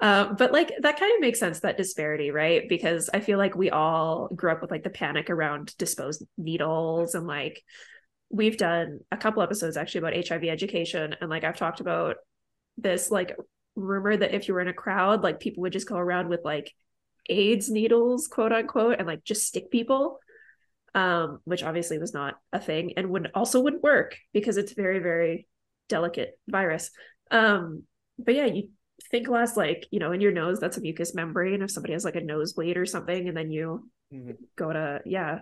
[0.00, 2.68] Uh, but like that kind of makes sense that disparity, right?
[2.68, 7.14] Because I feel like we all grew up with like the panic around disposed needles
[7.14, 7.62] and like
[8.30, 12.16] we've done a couple episodes actually about HIV education and like I've talked about
[12.76, 13.36] this like
[13.74, 16.40] rumor that if you were in a crowd, like people would just go around with
[16.44, 16.72] like
[17.28, 20.18] AIDS needles, quote unquote, and like just stick people.
[20.94, 25.00] Um, which obviously was not a thing and would also wouldn't work because it's very,
[25.00, 25.46] very
[25.88, 26.90] delicate virus.
[27.30, 27.84] Um,
[28.18, 28.70] but yeah, you
[29.10, 31.62] think less like, you know, in your nose, that's a mucous membrane.
[31.62, 34.32] If somebody has like a nosebleed or something, and then you mm-hmm.
[34.56, 35.40] go to, yeah,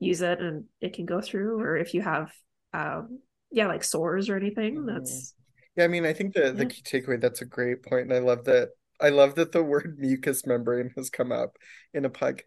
[0.00, 2.32] use it and it can go through, or if you have
[2.72, 3.20] um
[3.50, 4.86] yeah, like sores or anything, mm-hmm.
[4.86, 5.34] that's
[5.76, 8.18] yeah, I mean, I think the the key takeaway that's a great point, and I
[8.18, 8.70] love that.
[9.00, 11.56] I love that the word mucous membrane has come up
[11.92, 12.44] in a podcast.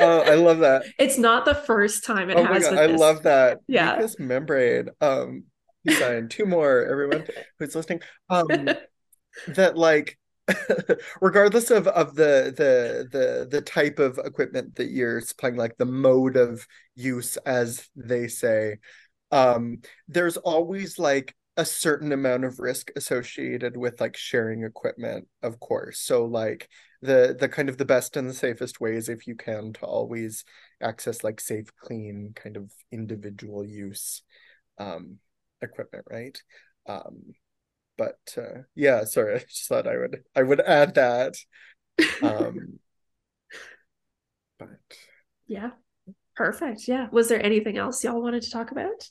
[0.00, 0.84] uh, I love that.
[0.98, 2.66] It's not the first time it oh has.
[2.66, 3.00] I this.
[3.00, 3.58] love that.
[3.68, 4.88] Yeah, mucous membrane.
[5.00, 5.44] Um,
[5.88, 6.84] sign two more.
[6.84, 7.24] Everyone
[7.58, 8.00] who's listening.
[8.28, 8.68] Um,
[9.48, 10.18] that like
[11.22, 15.86] regardless of of the the the the type of equipment that you're supplying like the
[15.86, 18.76] mode of use as they say
[19.30, 25.60] um there's always like a certain amount of risk associated with like sharing equipment of
[25.60, 26.00] course.
[26.00, 26.68] So like
[27.00, 30.44] the the kind of the best and the safest ways if you can to always
[30.80, 34.22] access like safe clean kind of individual use
[34.78, 35.18] um
[35.62, 36.42] equipment right?
[36.86, 37.34] Um
[37.96, 41.34] but uh yeah sorry i just thought i would i would add that
[42.22, 42.78] um
[44.58, 44.68] but
[45.46, 45.70] yeah
[46.36, 49.08] perfect yeah was there anything else y'all wanted to talk about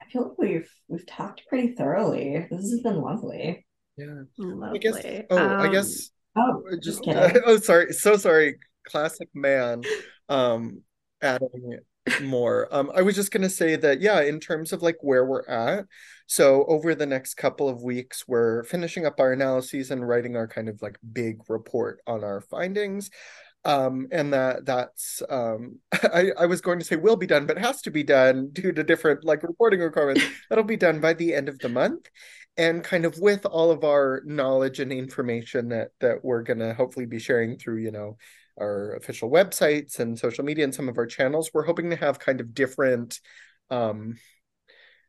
[0.00, 2.46] I feel like we've we've talked pretty thoroughly.
[2.50, 3.64] This has been lovely.
[3.96, 4.22] Yeah.
[4.38, 4.78] Lovely.
[4.78, 7.92] I guess oh, um, I guess oh just uh, oh sorry.
[7.92, 8.56] So sorry.
[8.86, 9.82] Classic man.
[10.28, 10.82] Um
[11.22, 11.78] adding
[12.22, 12.68] more.
[12.70, 15.86] Um I was just gonna say that yeah, in terms of like where we're at.
[16.26, 20.46] So over the next couple of weeks, we're finishing up our analyses and writing our
[20.46, 23.10] kind of like big report on our findings
[23.64, 27.58] um and that that's um I, I was going to say will be done but
[27.58, 31.34] has to be done due to different like reporting requirements that'll be done by the
[31.34, 32.08] end of the month
[32.56, 36.72] and kind of with all of our knowledge and information that that we're going to
[36.72, 38.16] hopefully be sharing through you know
[38.60, 42.18] our official websites and social media and some of our channels we're hoping to have
[42.18, 43.20] kind of different
[43.70, 44.16] um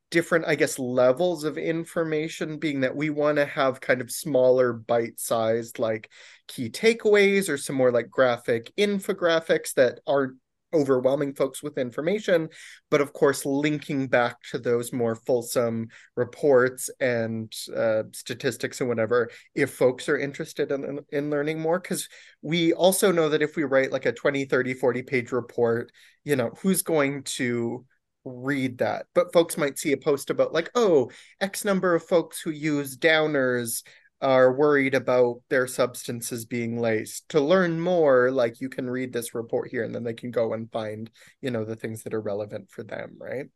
[0.09, 4.73] different i guess levels of information being that we want to have kind of smaller
[4.73, 6.09] bite-sized like
[6.47, 10.37] key takeaways or some more like graphic infographics that aren't
[10.73, 12.47] overwhelming folks with information
[12.89, 19.29] but of course linking back to those more fulsome reports and uh, statistics and whatever
[19.55, 21.79] if folks are interested in, in learning more.
[21.79, 22.07] Because
[22.41, 25.91] we also know that if we write like a 20 30 40 page report
[26.23, 27.85] you know who's going to
[28.23, 29.07] read that?
[29.15, 32.97] But folks might see a post about like oh x number of folks who use
[32.97, 33.83] downers
[34.21, 37.29] are worried about their substances being laced.
[37.29, 40.53] To learn more like you can read this report here and then they can go
[40.53, 41.09] and find
[41.41, 43.47] you know the things that are relevant for them right?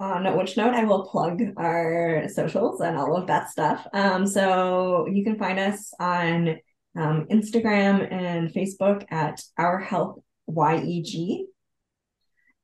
[0.00, 3.86] On which note i will plug our socials and all of that stuff.
[3.92, 6.56] Um, so you can find us on
[6.94, 11.46] um, instagram and facebook at our health yeg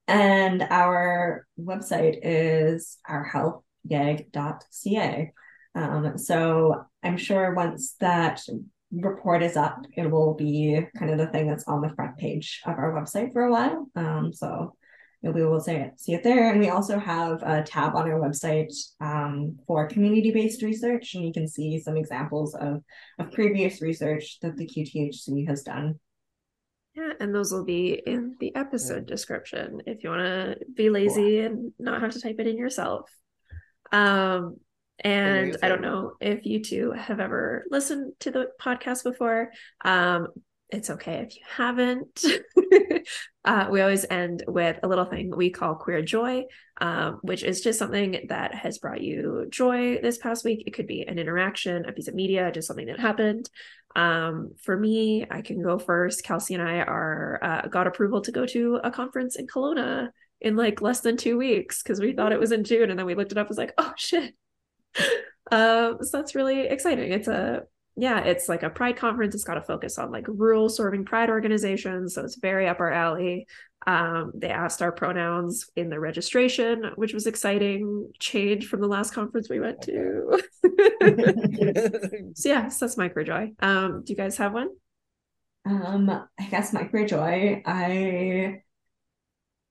[0.08, 5.32] and our website is ourhealthyeg.ca.
[5.78, 8.40] Um, so I'm sure once that
[8.90, 12.60] report is up, it will be kind of the thing that's on the front page
[12.66, 13.86] of our website for a while.
[13.94, 14.74] Um, so
[15.22, 16.50] you'll be able to see it, there.
[16.50, 21.32] And we also have a tab on our website um, for community-based research, and you
[21.32, 22.82] can see some examples of,
[23.18, 26.00] of previous research that the QTHC has done.
[26.94, 31.40] Yeah, and those will be in the episode description if you want to be lazy
[31.40, 33.08] and not have to type it in yourself.
[33.92, 34.56] Um,
[35.00, 35.60] and Amazing.
[35.62, 39.50] I don't know if you two have ever listened to the podcast before.
[39.84, 40.28] Um,
[40.70, 42.22] it's okay if you haven't.
[43.44, 46.44] uh, we always end with a little thing we call queer joy,
[46.80, 50.64] um, which is just something that has brought you joy this past week.
[50.66, 53.48] It could be an interaction, a piece of media, just something that happened.
[53.96, 56.22] Um, for me, I can go first.
[56.22, 60.54] Kelsey and I are uh, got approval to go to a conference in Kelowna in
[60.54, 63.14] like less than two weeks because we thought it was in June, and then we
[63.14, 63.48] looked it up.
[63.48, 64.34] Was like, oh shit.
[65.50, 67.12] um, so that's really exciting.
[67.12, 67.62] It's a
[68.00, 69.34] yeah, it's like a pride conference.
[69.34, 72.14] It's got to focus on like rural serving pride organizations.
[72.14, 73.48] So it's very up our alley.
[73.88, 79.12] Um, they asked our pronouns in the registration, which was exciting change from the last
[79.14, 80.40] conference we went to.
[82.34, 83.54] so yeah, so that's microjoy.
[83.60, 84.68] Um, do you guys have one?
[85.64, 86.08] Um,
[86.38, 87.62] I guess microjoy.
[87.66, 88.62] I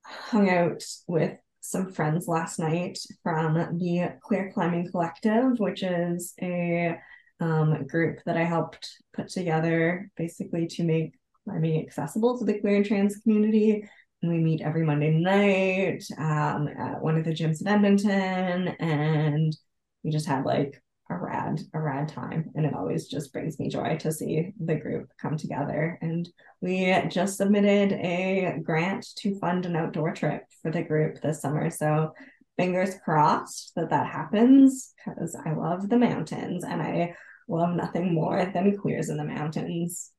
[0.03, 1.37] hung out with
[1.67, 6.97] some friends last night from the Queer Climbing Collective, which is a
[7.41, 12.77] um, group that I helped put together basically to make climbing accessible to the queer
[12.77, 13.83] and trans community.
[14.21, 19.55] And we meet every Monday night um, at one of the gyms in Edmonton, and
[20.03, 22.51] we just had like a rad a rad time.
[22.55, 25.97] And it always just brings me joy to see the group come together.
[26.01, 26.27] And
[26.61, 31.69] we just submitted a grant to fund an outdoor trip for the group this summer.
[31.69, 32.13] So
[32.57, 37.13] fingers crossed that that happens because i love the mountains and i
[37.47, 40.11] love nothing more than queers in the mountains.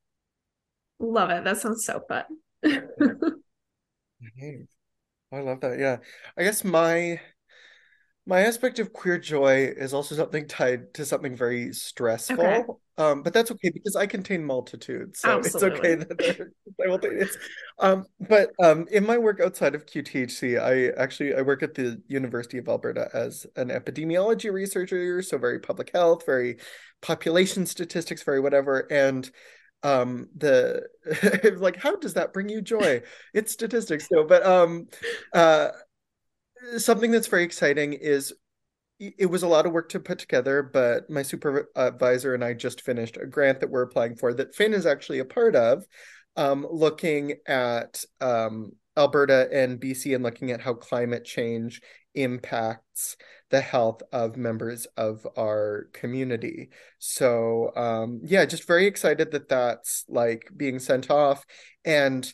[0.98, 1.44] Love it.
[1.44, 2.24] That sounds so fun.
[5.30, 5.78] I love that.
[5.78, 5.98] Yeah.
[6.36, 7.20] I guess my
[8.28, 12.38] my aspect of queer joy is also something tied to something very stressful.
[12.38, 12.64] Okay.
[12.98, 15.20] Um, but that's okay because I contain multitudes.
[15.20, 15.68] So Absolutely.
[15.68, 17.38] it's okay that they're simultaneous.
[17.78, 22.02] Um, but um, in my work outside of QTHC, I actually I work at the
[22.06, 26.58] University of Alberta as an epidemiology researcher, so very public health, very
[27.00, 28.86] population statistics, very whatever.
[28.90, 29.30] And
[29.84, 30.82] um the
[31.58, 33.00] like how does that bring you joy
[33.32, 34.88] it's statistics no but um
[35.32, 35.68] uh
[36.78, 38.32] something that's very exciting is
[39.00, 42.80] it was a lot of work to put together, but my supervisor and I just
[42.80, 45.84] finished a grant that we're applying for that Finn is actually a part of,
[46.36, 51.80] um, looking at um, Alberta and BC and looking at how climate change
[52.14, 53.16] impacts
[53.50, 56.70] the health of members of our community.
[56.98, 61.46] So, um, yeah, just very excited that that's like being sent off.
[61.84, 62.30] And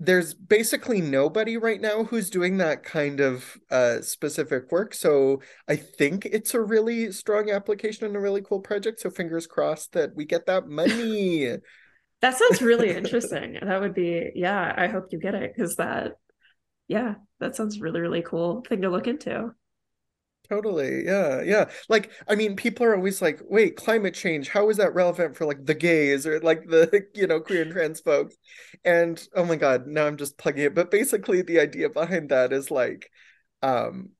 [0.00, 4.94] there's basically nobody right now who's doing that kind of uh, specific work.
[4.94, 9.00] So I think it's a really strong application and a really cool project.
[9.00, 11.46] So fingers crossed that we get that money.
[12.20, 13.58] that sounds really interesting.
[13.60, 16.12] That would be, yeah, I hope you get it because that,
[16.86, 19.52] yeah, that sounds really, really cool thing to look into.
[20.50, 21.04] Totally.
[21.04, 21.42] Yeah.
[21.42, 21.70] Yeah.
[21.90, 25.44] Like, I mean, people are always like, wait, climate change, how is that relevant for
[25.44, 28.34] like the gays or like the, you know, queer and trans folks?
[28.82, 30.74] And oh my God, now I'm just plugging it.
[30.74, 33.10] But basically the idea behind that is like,
[33.62, 34.10] um,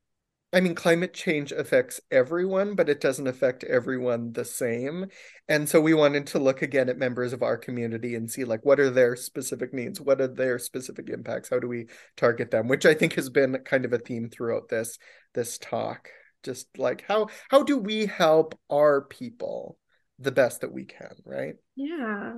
[0.53, 5.07] I mean, climate change affects everyone, but it doesn't affect everyone the same.
[5.47, 8.65] And so we wanted to look again at members of our community and see like
[8.65, 12.67] what are their specific needs, what are their specific impacts, how do we target them,
[12.67, 14.99] which I think has been kind of a theme throughout this
[15.35, 16.09] this talk.
[16.49, 19.77] Just like how how do we help our people
[20.19, 21.57] the best that we can, right?
[21.77, 22.37] Yeah.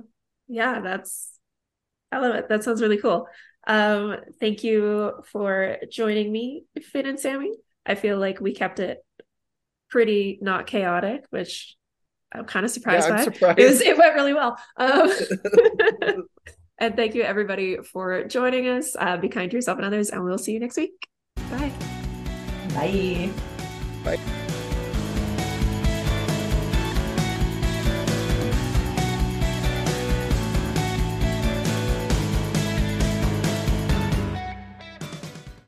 [0.49, 1.31] Yeah, that's
[2.11, 2.49] I love it.
[2.49, 3.29] That sounds really cool.
[3.65, 7.53] Um, thank you for joining me, Finn and Sammy.
[7.85, 8.97] I feel like we kept it
[9.89, 11.77] pretty not chaotic, which
[12.33, 13.23] I'm kind of surprised yeah, by.
[13.23, 13.59] Surprised.
[13.59, 14.57] It, was, it went really well.
[14.75, 15.09] Um,
[16.79, 18.93] and thank you everybody for joining us.
[18.99, 21.07] Uh, be kind to yourself and others, and we'll see you next week.
[21.49, 21.71] Bye.
[22.73, 23.50] Bye.
[24.03, 24.40] Bye.